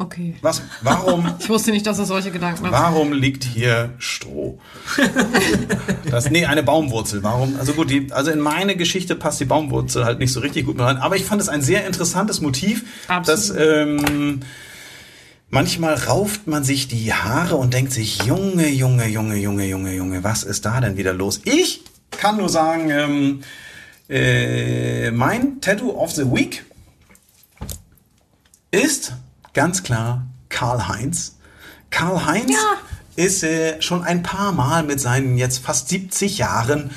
[0.01, 0.37] Okay.
[0.43, 0.63] was?
[0.83, 1.29] Warum?
[1.41, 2.73] Ich wusste nicht, dass er solche Gedanken hat.
[2.73, 4.61] Warum liegt hier Stroh?
[6.09, 7.25] Das, nee, eine Baumwurzel.
[7.25, 7.57] Warum?
[7.59, 10.77] Also gut, die, also in meine Geschichte passt die Baumwurzel halt nicht so richtig gut
[10.77, 10.99] mit rein.
[10.99, 13.27] Aber ich fand es ein sehr interessantes Motiv, Absolut.
[13.29, 14.41] das ähm,
[15.51, 20.23] manchmal rauft man sich die Haare und denkt sich, Junge, Junge, Junge, Junge, Junge, Junge,
[20.23, 21.41] was ist da denn wieder los?
[21.45, 23.41] Ich kann nur sagen, ähm,
[24.09, 26.65] äh, mein Tattoo of the Week
[28.71, 29.13] ist
[29.55, 31.37] ganz klar Karl-Heinz.
[31.91, 32.53] Karl-Heinz
[33.17, 36.91] ist äh, schon ein paar Mal mit seinen jetzt fast 70 Jahren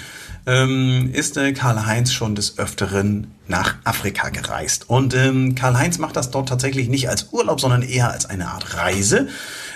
[0.45, 4.89] ähm, ist äh, Karl-Heinz schon des Öfteren nach Afrika gereist.
[4.89, 8.76] Und ähm, Karl-Heinz macht das dort tatsächlich nicht als Urlaub, sondern eher als eine Art
[8.76, 9.28] Reise,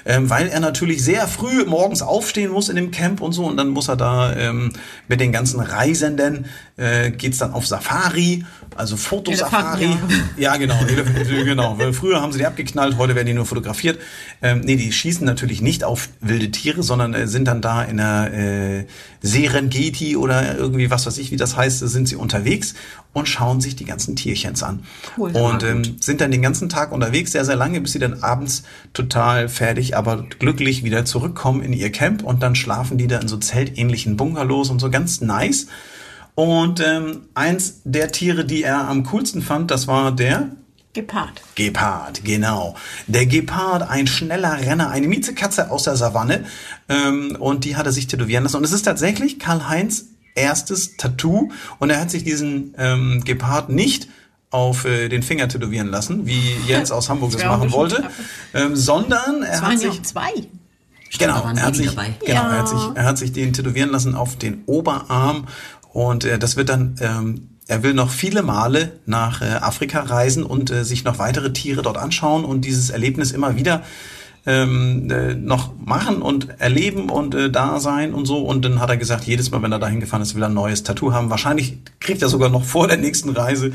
[0.06, 3.45] ähm, weil er natürlich sehr früh morgens aufstehen muss in dem Camp und so.
[3.45, 4.72] Und dann muss er da ähm,
[5.08, 6.45] mit den ganzen Reisenden,
[6.78, 8.45] äh, geht's dann auf Safari,
[8.76, 9.89] also Fotosafari.
[10.38, 11.78] Ja, genau, Elef- genau.
[11.93, 13.99] Früher haben sie die abgeknallt, heute werden die nur fotografiert.
[14.41, 17.97] Ähm, nee, die schießen natürlich nicht auf wilde Tiere, sondern äh, sind dann da in
[17.97, 18.86] der äh,
[19.22, 22.76] Serengeti oder irgendwie was weiß ich, wie das heißt, sind sie unterwegs
[23.13, 24.84] und schauen sich die ganzen Tierchens an.
[25.18, 25.32] Cool.
[25.32, 28.63] Und ähm, sind dann den ganzen Tag unterwegs, sehr, sehr lange, bis sie dann abends
[28.93, 33.28] total fertig, aber glücklich wieder zurückkommen in ihr Camp und dann schlafen die da in
[33.28, 35.68] so zeltähnlichen Bungalows und so ganz nice.
[36.36, 40.50] Und ähm, eins der Tiere, die er am coolsten fand, das war der
[40.94, 41.42] Gepard.
[41.56, 42.76] Gepard, genau.
[43.08, 46.46] Der Gepard, ein schneller Renner, eine Miezekatze aus der Savanne.
[46.88, 48.58] Ähm, und die hat er sich tätowieren lassen.
[48.58, 50.06] Und es ist tatsächlich Karl-Heinz
[50.36, 51.52] erstes Tattoo.
[51.80, 54.08] Und er hat sich diesen ähm, Gepard nicht
[54.52, 58.06] auf äh, den Finger tätowieren lassen, wie Jens aus Hamburg das machen wollte,
[58.54, 60.32] ähm, sondern er Es hat waren ja sich zwei.
[61.18, 62.52] Genau, waren er hat, sich, genau Ja.
[62.52, 65.48] er, hat sich, er hat sich den tätowieren lassen auf den Oberarm
[65.96, 70.43] und äh, das wird dann, ähm, er will noch viele Male nach äh, Afrika reisen
[70.43, 73.82] und äh, sich noch weitere Tiere dort anschauen und dieses Erlebnis immer wieder
[74.46, 78.38] ähm, äh, noch machen und erleben und äh, da sein und so.
[78.38, 80.54] Und dann hat er gesagt, jedes Mal, wenn er dahin gefahren ist, will er ein
[80.54, 81.30] neues Tattoo haben.
[81.30, 83.72] Wahrscheinlich kriegt er sogar noch vor der nächsten Reise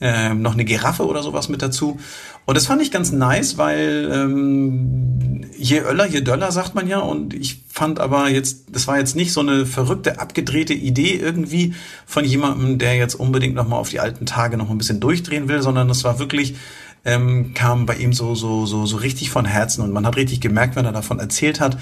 [0.00, 1.98] ähm, noch eine Giraffe oder sowas mit dazu.
[2.44, 6.98] Und das fand ich ganz nice, weil ähm, je öller, je döller, sagt man ja.
[6.98, 11.74] Und ich fand aber jetzt, das war jetzt nicht so eine verrückte, abgedrehte Idee irgendwie
[12.04, 15.62] von jemandem, der jetzt unbedingt nochmal auf die alten Tage noch ein bisschen durchdrehen will,
[15.62, 16.56] sondern das war wirklich,
[17.04, 19.82] ähm, kam bei ihm so, so, so, so richtig von Herzen.
[19.82, 21.76] Und man hat richtig gemerkt, wenn er davon erzählt hat,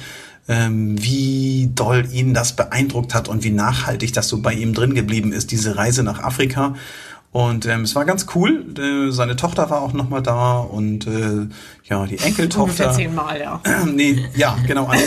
[0.49, 4.95] ähm, wie doll ihn das beeindruckt hat und wie nachhaltig das so bei ihm drin
[4.95, 6.75] geblieben ist, diese Reise nach Afrika.
[7.33, 8.67] Und ähm, es war ganz cool.
[8.77, 11.47] Äh, seine Tochter war auch noch mal da und äh,
[11.85, 12.93] ja, die Ungefähr Enkeltochter.
[12.93, 13.61] zehnmal, ja.
[13.87, 14.87] nee, ja, genau.
[14.87, 15.05] Also,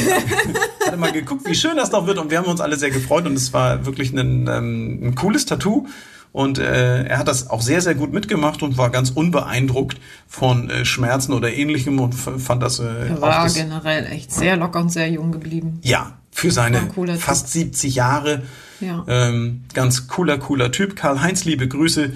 [0.86, 3.26] hatte mal geguckt, wie schön das doch wird und wir haben uns alle sehr gefreut
[3.26, 5.86] und es war wirklich ein, ähm, ein cooles Tattoo.
[6.34, 10.70] Und äh, er hat das auch sehr, sehr gut mitgemacht und war ganz unbeeindruckt von
[10.70, 14.82] äh, Schmerzen oder ähnlichem und fand das äh, Er war das, generell echt sehr locker
[14.82, 15.80] und sehr jung geblieben.
[15.84, 18.42] ja, für seine fast 70 Jahre.
[18.80, 19.06] Ja.
[19.08, 20.96] Ähm, ganz cooler, cooler Typ.
[20.96, 22.10] Karl-Heinz, liebe Grüße.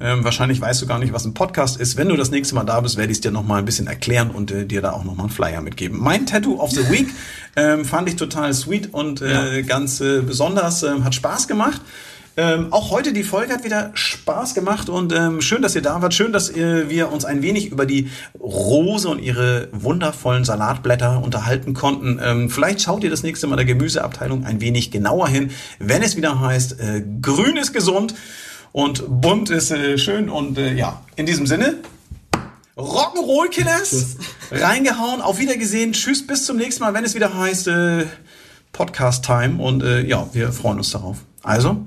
[0.00, 1.96] Ähm, wahrscheinlich weißt du gar nicht, was ein Podcast ist.
[1.96, 3.88] Wenn du das nächste Mal da bist, werde ich es dir noch mal ein bisschen
[3.88, 5.98] erklären und äh, dir da auch noch mal einen Flyer mitgeben.
[6.00, 7.08] Mein Tattoo of the Week
[7.56, 10.84] ähm, fand ich total sweet und äh, ganz äh, besonders.
[10.84, 11.80] Ähm, hat Spaß gemacht.
[12.36, 16.02] Ähm, auch heute die Folge hat wieder Spaß gemacht und ähm, schön, dass ihr da
[16.02, 16.14] wart.
[16.14, 18.10] Schön, dass äh, wir uns ein wenig über die
[18.40, 22.20] Rose und ihre wundervollen Salatblätter unterhalten konnten.
[22.20, 26.16] Ähm, vielleicht schaut ihr das nächste Mal der Gemüseabteilung ein wenig genauer hin, wenn es
[26.16, 28.16] wieder heißt, äh, grün ist gesund
[28.72, 30.28] und bunt ist äh, schön.
[30.28, 31.76] Und äh, ja, in diesem Sinne,
[32.76, 34.16] Rock'n'Roll Killers,
[34.50, 35.92] reingehauen, auf Wiedergesehen.
[35.92, 38.06] Tschüss, bis zum nächsten Mal, wenn es wieder heißt äh,
[38.72, 39.62] Podcast Time.
[39.62, 41.18] Und äh, ja, wir freuen uns darauf.
[41.44, 41.86] Also,